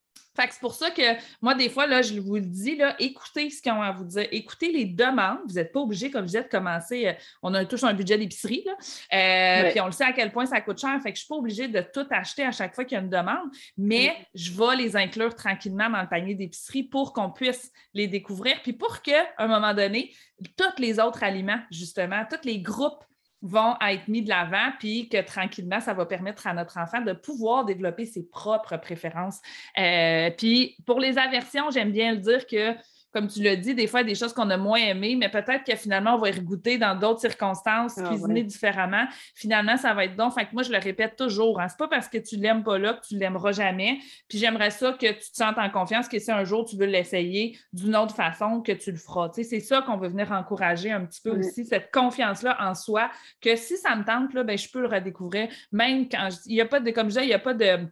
c'est 0.49 0.59
pour 0.59 0.73
ça 0.73 0.91
que 0.91 1.01
moi, 1.41 1.55
des 1.55 1.69
fois, 1.69 1.87
là, 1.87 2.01
je 2.01 2.19
vous 2.19 2.35
le 2.35 2.41
dis, 2.41 2.75
là, 2.75 2.95
écoutez 2.99 3.49
ce 3.49 3.61
qu'ils 3.61 3.71
ont 3.71 3.81
à 3.81 3.91
vous 3.91 4.05
dire. 4.05 4.27
Écoutez 4.31 4.71
les 4.71 4.85
demandes. 4.85 5.39
Vous 5.47 5.55
n'êtes 5.55 5.71
pas 5.71 5.79
obligé, 5.79 6.11
comme 6.11 6.23
je 6.23 6.27
disais, 6.27 6.43
de 6.43 6.49
commencer. 6.49 7.07
Euh, 7.07 7.13
on 7.41 7.53
a 7.53 7.65
tous 7.65 7.83
un 7.83 7.93
budget 7.93 8.17
d'épicerie, 8.17 8.65
euh, 9.13 9.69
puis 9.71 9.81
on 9.81 9.85
le 9.85 9.91
sait 9.91 10.03
à 10.03 10.13
quel 10.13 10.31
point 10.31 10.45
ça 10.45 10.61
coûte 10.61 10.79
cher. 10.79 10.99
Fait 11.01 11.11
que 11.11 11.17
je 11.17 11.21
ne 11.21 11.25
suis 11.25 11.27
pas 11.27 11.35
obligée 11.35 11.67
de 11.67 11.81
tout 11.81 12.05
acheter 12.11 12.43
à 12.43 12.51
chaque 12.51 12.75
fois 12.75 12.85
qu'il 12.85 12.97
y 12.97 12.99
a 12.99 13.03
une 13.03 13.09
demande, 13.09 13.49
mais 13.77 14.15
je 14.33 14.51
vais 14.51 14.75
les 14.75 14.95
inclure 14.95 15.35
tranquillement 15.35 15.89
dans 15.89 16.01
le 16.01 16.09
panier 16.09 16.35
d'épicerie 16.35 16.83
pour 16.83 17.13
qu'on 17.13 17.31
puisse 17.31 17.71
les 17.93 18.07
découvrir, 18.07 18.61
puis 18.61 18.73
pour 18.73 19.01
qu'à 19.01 19.25
un 19.37 19.47
moment 19.47 19.73
donné, 19.73 20.13
tous 20.55 20.81
les 20.81 20.99
autres 20.99 21.23
aliments, 21.23 21.59
justement, 21.71 22.23
tous 22.29 22.45
les 22.45 22.59
groupes 22.59 23.03
vont 23.41 23.75
être 23.87 24.07
mis 24.07 24.21
de 24.21 24.29
l'avant, 24.29 24.71
puis 24.79 25.07
que 25.09 25.21
tranquillement, 25.21 25.79
ça 25.79 25.93
va 25.93 26.05
permettre 26.05 26.47
à 26.47 26.53
notre 26.53 26.77
enfant 26.77 27.01
de 27.01 27.13
pouvoir 27.13 27.65
développer 27.65 28.05
ses 28.05 28.23
propres 28.27 28.77
préférences. 28.77 29.39
Euh, 29.77 30.29
puis 30.37 30.75
pour 30.85 30.99
les 30.99 31.17
aversions, 31.17 31.71
j'aime 31.71 31.91
bien 31.91 32.11
le 32.11 32.17
dire 32.17 32.45
que 32.45 32.75
comme 33.11 33.27
tu 33.27 33.41
l'as 33.41 33.55
dit, 33.55 33.73
des 33.73 33.87
fois, 33.87 34.03
des 34.03 34.15
choses 34.15 34.33
qu'on 34.33 34.49
a 34.49 34.57
moins 34.57 34.79
aimées, 34.79 35.15
mais 35.15 35.29
peut-être 35.29 35.63
que 35.63 35.75
finalement, 35.75 36.15
on 36.15 36.19
va 36.19 36.29
y 36.29 36.31
regoûter 36.31 36.77
dans 36.77 36.95
d'autres 36.95 37.21
circonstances, 37.21 37.97
ah, 37.97 38.07
cuisiner 38.07 38.43
différemment. 38.43 39.05
Finalement, 39.35 39.77
ça 39.77 39.93
va 39.93 40.05
être 40.05 40.15
bon. 40.15 40.29
Fait 40.29 40.45
que 40.45 40.53
moi, 40.53 40.63
je 40.63 40.71
le 40.71 40.77
répète 40.77 41.15
toujours. 41.15 41.59
Hein. 41.59 41.67
C'est 41.69 41.77
pas 41.77 41.87
parce 41.87 42.07
que 42.07 42.17
tu 42.17 42.35
l'aimes 42.37 42.63
pas 42.63 42.77
là 42.77 42.93
que 42.93 43.05
tu 43.07 43.17
l'aimeras 43.17 43.51
jamais. 43.51 43.99
Puis 44.27 44.37
j'aimerais 44.37 44.69
ça 44.69 44.93
que 44.93 45.11
tu 45.11 45.31
te 45.31 45.35
sentes 45.35 45.57
en 45.57 45.69
confiance 45.69 46.07
que 46.07 46.19
si 46.19 46.31
un 46.31 46.43
jour 46.43 46.65
tu 46.65 46.77
veux 46.77 46.85
l'essayer 46.85 47.57
d'une 47.73 47.95
autre 47.95 48.15
façon, 48.15 48.61
que 48.61 48.71
tu 48.71 48.91
le 48.91 48.97
feras. 48.97 49.29
c'est 49.33 49.59
ça 49.59 49.81
qu'on 49.81 49.97
veut 49.97 50.09
venir 50.09 50.31
encourager 50.31 50.91
un 50.91 51.05
petit 51.05 51.21
peu 51.21 51.31
aussi, 51.31 51.65
cette 51.65 51.91
confiance-là 51.91 52.57
en 52.59 52.75
soi, 52.75 53.09
que 53.41 53.55
si 53.55 53.77
ça 53.77 53.95
me 53.95 54.03
tente, 54.03 54.33
là, 54.33 54.43
ben, 54.43 54.57
je 54.57 54.69
peux 54.69 54.81
le 54.81 54.87
redécouvrir. 54.87 55.49
Même 55.71 56.07
quand 56.09 56.29
il 56.45 56.53
n'y 56.53 56.61
a 56.61 56.65
pas 56.65 56.79
de, 56.79 56.91
comme 56.91 57.05
je 57.05 57.15
disais, 57.15 57.23
il 57.23 57.29
n'y 57.29 57.33
a 57.33 57.39
pas 57.39 57.53
de 57.53 57.87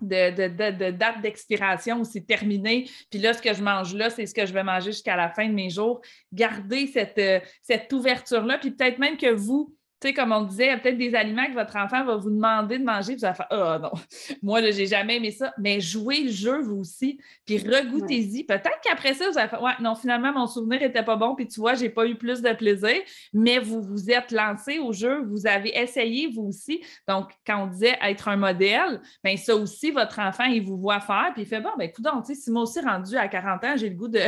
de, 0.00 0.90
date 0.90 1.22
d'expiration 1.22 2.00
où 2.00 2.04
c'est 2.04 2.26
terminé. 2.26 2.88
Puis 3.10 3.20
là, 3.20 3.32
ce 3.34 3.42
que 3.42 3.54
je 3.54 3.62
mange 3.62 3.94
là, 3.94 4.10
c'est 4.10 4.26
ce 4.26 4.34
que 4.34 4.46
je 4.46 4.52
vais 4.52 4.62
manger 4.62 4.92
jusqu'à 4.92 5.16
la 5.16 5.30
fin 5.30 5.48
de 5.48 5.52
mes 5.52 5.70
jours. 5.70 6.00
Gardez 6.32 6.86
cette, 6.86 7.18
euh, 7.18 7.40
cette 7.62 7.92
ouverture-là. 7.92 8.58
Puis 8.58 8.70
peut-être 8.70 8.98
même 8.98 9.16
que 9.16 9.30
vous, 9.30 9.74
tu 10.00 10.08
sais, 10.08 10.14
comme 10.14 10.32
on 10.32 10.42
disait, 10.42 10.64
il 10.64 10.68
y 10.68 10.72
a 10.72 10.78
peut-être 10.78 10.96
des 10.96 11.14
aliments 11.14 11.46
que 11.46 11.52
votre 11.52 11.76
enfant 11.76 12.04
va 12.04 12.16
vous 12.16 12.30
demander 12.30 12.78
de 12.78 12.84
manger, 12.84 13.16
vous 13.16 13.24
allez 13.24 13.34
faire 13.34 13.46
Ah 13.50 13.76
oh, 13.76 13.82
non, 13.82 13.92
moi, 14.42 14.60
là, 14.60 14.70
j'ai 14.70 14.86
jamais 14.86 15.16
aimé 15.16 15.30
ça. 15.30 15.52
Mais 15.58 15.80
jouez 15.80 16.22
le 16.24 16.30
jeu, 16.30 16.60
vous 16.60 16.80
aussi, 16.80 17.20
puis 17.44 17.58
regoutez-y. 17.58 18.44
Peut-être 18.44 18.80
qu'après 18.82 19.14
ça, 19.14 19.28
vous 19.30 19.38
allez 19.38 19.48
faire 19.48 19.62
Ouais, 19.62 19.72
non, 19.80 19.94
finalement, 19.94 20.32
mon 20.32 20.46
souvenir 20.46 20.80
n'était 20.80 21.02
pas 21.02 21.16
bon, 21.16 21.34
puis 21.34 21.46
tu 21.46 21.60
vois, 21.60 21.74
j'ai 21.74 21.90
pas 21.90 22.06
eu 22.06 22.14
plus 22.14 22.40
de 22.40 22.52
plaisir, 22.52 22.96
mais 23.34 23.58
vous 23.58 23.82
vous 23.82 24.10
êtes 24.10 24.32
lancé 24.32 24.78
au 24.78 24.92
jeu, 24.92 25.22
vous 25.24 25.46
avez 25.46 25.76
essayé, 25.78 26.28
vous 26.28 26.44
aussi. 26.44 26.82
Donc, 27.06 27.30
quand 27.46 27.64
on 27.64 27.66
disait 27.66 27.98
être 28.02 28.28
un 28.28 28.36
modèle, 28.36 29.00
bien, 29.22 29.36
ça 29.36 29.54
aussi, 29.54 29.90
votre 29.90 30.18
enfant, 30.18 30.44
il 30.44 30.62
vous 30.62 30.78
voit 30.78 31.00
faire, 31.00 31.30
puis 31.34 31.42
il 31.42 31.46
fait 31.46 31.60
Bon, 31.60 31.70
ben 31.76 31.84
écoute, 31.84 32.06
si 32.32 32.50
moi 32.50 32.62
aussi 32.62 32.80
rendu 32.80 33.16
à 33.16 33.28
40 33.28 33.64
ans, 33.64 33.74
j'ai 33.76 33.90
le 33.90 33.96
goût 33.96 34.08
de, 34.08 34.20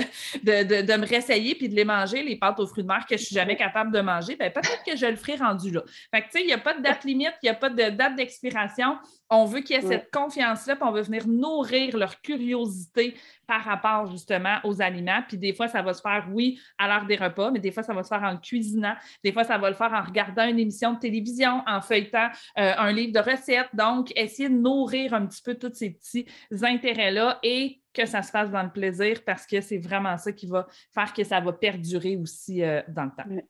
de, 0.43 0.83
de, 0.83 0.97
me 0.97 1.07
réessayer 1.07 1.55
puis 1.55 1.69
de 1.71 1.75
les 1.75 1.85
manger, 1.85 2.23
les 2.23 2.37
pâtes 2.37 2.61
aux 2.61 2.67
fruits 2.67 2.83
de 2.83 2.89
mer 2.89 3.07
que 3.09 3.17
je 3.17 3.23
suis 3.23 3.35
jamais 3.35 3.57
capable 3.57 3.91
de 3.91 4.01
manger, 4.01 4.37
bien, 4.37 4.51
peut-être 4.51 4.83
que 4.85 4.97
je 4.97 5.07
le 5.07 5.17
ferai 5.17 5.37
rendu 5.37 5.62
là. 5.71 5.83
Fait 6.11 6.23
que, 6.23 6.27
tu 6.27 6.33
sais, 6.33 6.41
il 6.43 6.47
n'y 6.47 6.53
a 6.53 6.59
pas 6.59 6.75
de 6.75 6.83
date 6.83 7.05
limite, 7.05 7.35
il 7.43 7.47
n'y 7.47 7.51
a 7.51 7.55
pas 7.55 7.71
de 7.71 7.91
date 7.91 8.17
d'expiration. 8.17 8.99
On 9.31 9.45
veut 9.45 9.61
qu'il 9.61 9.77
y 9.77 9.79
ait 9.79 9.83
cette 9.83 10.11
confiance-là, 10.11 10.77
puis 10.77 10.85
on 10.87 10.93
veut 10.93 11.03
venir 11.03 11.27
nourrir 11.27 11.97
leur 11.97 12.21
curiosité 12.21 13.15
par 13.47 13.65
rapport 13.65 14.07
justement 14.11 14.57
aux 14.65 14.83
aliments. 14.83 15.23
Puis 15.27 15.39
des 15.39 15.55
fois, 15.55 15.69
ça 15.69 15.83
va 15.83 15.95
se 15.95 16.03
faire, 16.03 16.27
oui, 16.33 16.61
à 16.79 16.89
l'heure 16.89 17.07
des 17.07 17.17
repas, 17.17 17.51
mais 17.51 17.59
des 17.59 17.71
fois, 17.71 17.83
ça 17.83 17.95
va 17.95 18.03
se 18.03 18.09
faire 18.09 18.23
en 18.23 18.37
cuisinant. 18.37 18.95
Des 19.25 19.33
fois, 19.33 19.45
ça 19.45 19.59
va 19.59 19.71
le 19.71 19.77
faire 19.77 19.93
en 19.93 20.03
regardant 20.03 20.47
une 20.47 20.59
émission 20.59 20.93
de 20.93 20.99
télévision, 20.99 21.63
en 21.67 21.81
feuilletant 21.81 22.29
euh, 22.59 22.73
un 22.77 22.93
livre 22.93 23.13
de 23.13 23.31
recettes. 23.31 23.69
Donc, 23.73 24.13
essayer 24.17 24.49
de 24.49 24.55
nourrir 24.55 25.15
un 25.15 25.27
petit 25.27 25.43
peu 25.43 25.55
tous 25.55 25.73
ces 25.75 25.91
petits 25.91 26.27
intérêts-là 26.51 27.39
et 27.43 27.83
que 27.93 28.07
ça 28.07 28.23
se 28.23 28.31
fasse 28.31 28.51
dans 28.51 28.63
le 28.63 28.71
plaisir 28.71 29.23
parce 29.25 29.47
que 29.47 29.61
c'est 29.61 29.79
vraiment 29.79 30.17
ça 30.17 30.33
qui 30.33 30.47
va 30.47 30.67
faire 30.93 31.13
que 31.13 31.25
ça 31.25 31.41
va 31.41 31.53
perdurer 31.53 32.17
aussi 32.17 32.63
euh, 32.63 32.83
dans 32.89 33.05
le 33.05 33.11
temps. 33.11 33.45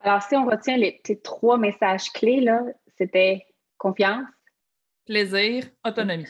Alors, 0.00 0.22
si 0.22 0.34
on 0.34 0.46
retient 0.46 0.76
les, 0.76 1.00
trois 1.22 1.58
messages 1.58 2.10
clés, 2.12 2.40
là, 2.40 2.62
c'était 2.96 3.46
confiance, 3.76 4.26
plaisir, 5.04 5.64
autonomie. 5.84 6.26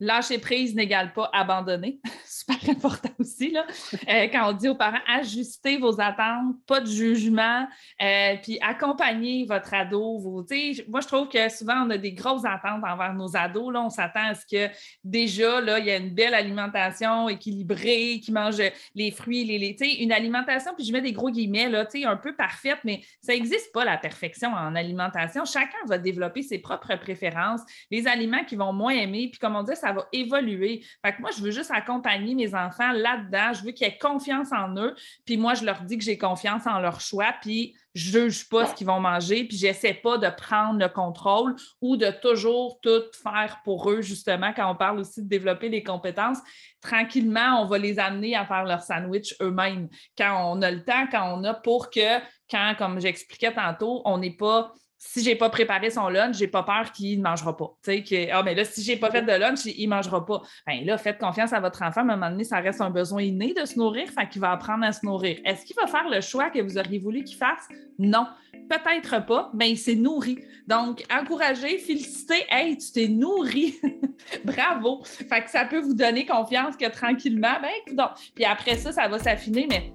Lâcher 0.00 0.38
prise 0.38 0.74
n'égale 0.74 1.12
pas 1.12 1.30
abandonner. 1.32 2.00
Super 2.26 2.70
important 2.70 3.10
aussi. 3.18 3.50
Là. 3.50 3.64
Euh, 4.08 4.28
quand 4.30 4.50
on 4.50 4.52
dit 4.52 4.68
aux 4.68 4.74
parents, 4.74 4.98
ajustez 5.06 5.78
vos 5.78 5.98
attentes, 6.00 6.56
pas 6.66 6.80
de 6.80 6.86
jugement, 6.86 7.66
euh, 8.02 8.34
puis 8.42 8.58
accompagnez 8.60 9.46
votre 9.46 9.72
ado. 9.72 10.18
Vos, 10.18 10.44
moi, 10.88 11.00
je 11.00 11.06
trouve 11.06 11.28
que 11.28 11.48
souvent, 11.48 11.86
on 11.86 11.90
a 11.90 11.96
des 11.96 12.12
grosses 12.12 12.44
attentes 12.44 12.82
envers 12.84 13.14
nos 13.14 13.34
ados. 13.34 13.72
Là. 13.72 13.82
On 13.82 13.88
s'attend 13.88 14.28
à 14.28 14.34
ce 14.34 14.44
que 14.44 14.72
déjà, 15.02 15.60
là, 15.60 15.78
il 15.78 15.86
y 15.86 15.90
a 15.90 15.96
une 15.96 16.10
belle 16.10 16.34
alimentation 16.34 17.28
équilibrée, 17.28 18.20
qui 18.22 18.30
mange 18.30 18.60
les 18.94 19.10
fruits, 19.10 19.44
les 19.44 19.58
laits. 19.58 19.80
Une 20.00 20.12
alimentation, 20.12 20.72
puis 20.76 20.84
je 20.84 20.92
mets 20.92 21.00
des 21.00 21.12
gros 21.12 21.30
guillemets, 21.30 21.68
là, 21.68 21.86
un 22.04 22.16
peu 22.16 22.34
parfaite, 22.34 22.78
mais 22.84 23.00
ça 23.20 23.32
n'existe 23.32 23.72
pas 23.72 23.84
la 23.84 23.96
perfection 23.96 24.52
en 24.52 24.74
alimentation. 24.74 25.44
Chacun 25.44 25.78
va 25.86 25.98
développer 25.98 26.42
ses 26.42 26.58
propres 26.58 26.96
préférences, 26.96 27.60
les 27.90 28.06
aliments 28.06 28.44
qu'ils 28.44 28.58
vont 28.58 28.72
moins 28.72 28.92
aimer. 28.92 29.28
Puis 29.30 29.38
comme 29.38 29.56
on 29.56 29.62
dit, 29.62 29.74
ça 29.84 29.92
va 29.92 30.06
évoluer. 30.12 30.84
Moi, 31.20 31.30
je 31.36 31.42
veux 31.42 31.50
juste 31.50 31.70
accompagner 31.70 32.34
mes 32.34 32.54
enfants 32.54 32.92
là-dedans. 32.92 33.52
Je 33.52 33.64
veux 33.64 33.72
qu'ils 33.72 33.86
aient 33.86 33.98
confiance 33.98 34.50
en 34.52 34.74
eux. 34.76 34.94
Puis 35.26 35.36
moi, 35.36 35.54
je 35.54 35.64
leur 35.64 35.82
dis 35.82 35.98
que 35.98 36.04
j'ai 36.04 36.16
confiance 36.16 36.66
en 36.66 36.78
leur 36.78 37.00
choix. 37.00 37.34
Puis 37.42 37.76
je 37.94 38.10
juge 38.10 38.48
pas 38.48 38.66
ce 38.66 38.74
qu'ils 38.74 38.86
vont 38.86 39.00
manger. 39.00 39.44
Puis 39.44 39.58
j'essaie 39.58 39.94
pas 39.94 40.16
de 40.16 40.28
prendre 40.30 40.78
le 40.78 40.88
contrôle 40.88 41.54
ou 41.82 41.96
de 41.96 42.10
toujours 42.22 42.80
tout 42.80 43.02
faire 43.22 43.60
pour 43.62 43.90
eux, 43.90 44.00
justement, 44.00 44.52
quand 44.54 44.70
on 44.70 44.74
parle 44.74 45.00
aussi 45.00 45.22
de 45.22 45.28
développer 45.28 45.68
les 45.68 45.82
compétences. 45.82 46.38
Tranquillement, 46.80 47.62
on 47.62 47.66
va 47.66 47.78
les 47.78 47.98
amener 47.98 48.34
à 48.36 48.46
faire 48.46 48.64
leur 48.64 48.82
sandwich 48.82 49.34
eux-mêmes 49.40 49.88
quand 50.16 50.52
on 50.52 50.62
a 50.62 50.70
le 50.70 50.82
temps, 50.82 51.06
quand 51.10 51.38
on 51.38 51.44
a 51.44 51.54
pour 51.54 51.90
que, 51.90 52.20
quand, 52.50 52.74
comme 52.78 53.00
j'expliquais 53.00 53.52
tantôt, 53.52 54.02
on 54.04 54.18
n'est 54.18 54.36
pas 54.36 54.72
si 55.06 55.22
j'ai 55.22 55.36
pas 55.36 55.50
préparé 55.50 55.90
son 55.90 56.08
lunch, 56.08 56.36
j'ai 56.38 56.48
pas 56.48 56.62
peur 56.62 56.90
qu'il 56.90 57.18
ne 57.18 57.22
mangera 57.22 57.56
pas. 57.56 57.76
Que, 57.84 58.32
ah, 58.32 58.42
mais 58.42 58.54
là, 58.54 58.64
si 58.64 58.82
j'ai 58.82 58.96
pas 58.96 59.10
fait 59.10 59.22
de 59.22 59.32
lunch, 59.32 59.64
il 59.66 59.88
ne 59.88 59.94
mangera 59.94 60.24
pas. 60.24 60.40
Bien 60.66 60.82
là, 60.84 60.98
faites 60.98 61.18
confiance 61.18 61.52
à 61.52 61.60
votre 61.60 61.82
enfant. 61.82 62.00
À 62.00 62.04
un 62.04 62.16
moment 62.16 62.30
donné, 62.30 62.42
ça 62.42 62.58
reste 62.58 62.80
un 62.80 62.90
besoin 62.90 63.22
inné 63.22 63.52
de 63.52 63.64
se 63.66 63.78
nourrir, 63.78 64.08
fait 64.08 64.28
qu'il 64.28 64.40
va 64.40 64.52
apprendre 64.52 64.84
à 64.84 64.92
se 64.92 65.04
nourrir. 65.04 65.38
Est-ce 65.44 65.66
qu'il 65.66 65.76
va 65.76 65.86
faire 65.86 66.08
le 66.08 66.20
choix 66.20 66.50
que 66.50 66.58
vous 66.60 66.78
auriez 66.78 66.98
voulu 66.98 67.22
qu'il 67.22 67.36
fasse? 67.36 67.68
Non. 67.98 68.26
Peut-être 68.68 69.26
pas, 69.26 69.50
mais 69.52 69.70
il 69.70 69.76
s'est 69.76 69.94
nourri. 69.94 70.38
Donc, 70.66 71.04
encouragez, 71.12 71.78
félicitez. 71.78 72.46
Hey, 72.48 72.78
tu 72.78 72.92
t'es 72.92 73.08
nourri. 73.08 73.78
Bravo. 74.44 75.04
Fait 75.04 75.42
que 75.42 75.50
ça 75.50 75.66
peut 75.66 75.80
vous 75.80 75.94
donner 75.94 76.24
confiance 76.24 76.76
que 76.76 76.90
tranquillement, 76.90 77.56
ben, 77.60 78.08
Puis 78.34 78.44
après 78.44 78.76
ça, 78.76 78.90
ça 78.90 79.06
va 79.06 79.18
s'affiner, 79.18 79.66
mais 79.68 79.92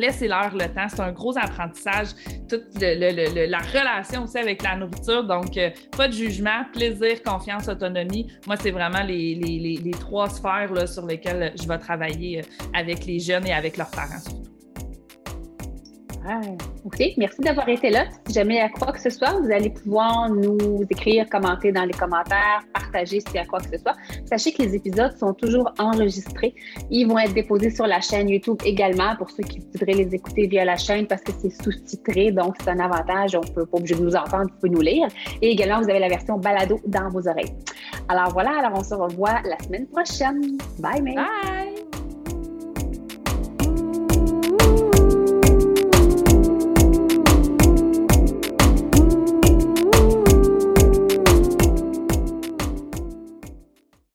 Laissez-leur 0.00 0.54
le 0.54 0.66
temps. 0.66 0.88
C'est 0.88 1.00
un 1.00 1.12
gros 1.12 1.36
apprentissage. 1.36 2.08
Toute 2.48 2.80
la 2.80 3.58
relation 3.58 4.24
aussi 4.24 4.38
avec 4.38 4.62
la 4.62 4.76
nourriture. 4.76 5.24
Donc, 5.24 5.56
euh, 5.58 5.70
pas 5.94 6.08
de 6.08 6.12
jugement, 6.14 6.64
plaisir, 6.72 7.22
confiance, 7.22 7.68
autonomie. 7.68 8.26
Moi, 8.46 8.56
c'est 8.56 8.70
vraiment 8.70 9.02
les, 9.02 9.90
trois 10.00 10.30
sphères 10.30 10.88
sur 10.88 11.06
lesquelles 11.06 11.52
je 11.60 11.68
vais 11.68 11.78
travailler 11.78 12.40
euh, 12.40 12.64
avec 12.74 13.04
les 13.04 13.18
jeunes 13.18 13.46
et 13.46 13.52
avec 13.52 13.76
leurs 13.76 13.90
parents. 13.90 14.49
OK. 16.84 17.02
Merci 17.16 17.40
d'avoir 17.40 17.68
été 17.68 17.90
là. 17.90 18.04
Si 18.26 18.34
jamais 18.34 18.54
il 18.54 18.58
y 18.58 18.60
a 18.60 18.68
quoi 18.68 18.92
que 18.92 19.00
ce 19.00 19.10
soit, 19.10 19.32
vous 19.40 19.50
allez 19.50 19.70
pouvoir 19.70 20.28
nous 20.30 20.84
écrire, 20.88 21.28
commenter 21.28 21.72
dans 21.72 21.84
les 21.84 21.92
commentaires, 21.92 22.62
partager 22.72 23.20
s'il 23.20 23.34
y 23.34 23.38
a 23.38 23.46
quoi 23.46 23.60
que 23.60 23.70
ce 23.70 23.78
soit. 23.78 23.94
Sachez 24.26 24.52
que 24.52 24.62
les 24.62 24.74
épisodes 24.74 25.16
sont 25.18 25.34
toujours 25.34 25.72
enregistrés. 25.78 26.54
Ils 26.90 27.06
vont 27.06 27.18
être 27.18 27.34
déposés 27.34 27.70
sur 27.70 27.86
la 27.86 28.00
chaîne 28.00 28.28
YouTube 28.28 28.58
également 28.64 29.16
pour 29.16 29.30
ceux 29.30 29.42
qui 29.42 29.60
voudraient 29.60 30.04
les 30.04 30.14
écouter 30.14 30.46
via 30.46 30.64
la 30.64 30.76
chaîne 30.76 31.06
parce 31.06 31.22
que 31.22 31.32
c'est 31.40 31.62
sous-titré. 31.62 32.32
Donc, 32.32 32.54
c'est 32.60 32.70
un 32.70 32.80
avantage. 32.80 33.34
On 33.34 33.40
peut 33.40 33.66
pas 33.66 33.78
obligé 33.78 33.94
de 33.94 34.02
nous 34.02 34.16
entendre, 34.16 34.50
vous 34.50 34.56
pouvez 34.60 34.70
nous 34.70 34.82
lire. 34.82 35.08
Et 35.42 35.50
également, 35.50 35.80
vous 35.80 35.90
avez 35.90 36.00
la 36.00 36.08
version 36.08 36.38
balado 36.38 36.80
dans 36.86 37.08
vos 37.08 37.26
oreilles. 37.28 37.52
Alors 38.08 38.32
voilà, 38.32 38.58
alors 38.58 38.72
on 38.74 38.84
se 38.84 38.94
revoit 38.94 39.40
la 39.44 39.58
semaine 39.64 39.86
prochaine. 39.86 40.58
Bye, 40.78 41.02
May. 41.02 41.14
Bye. 41.14 41.89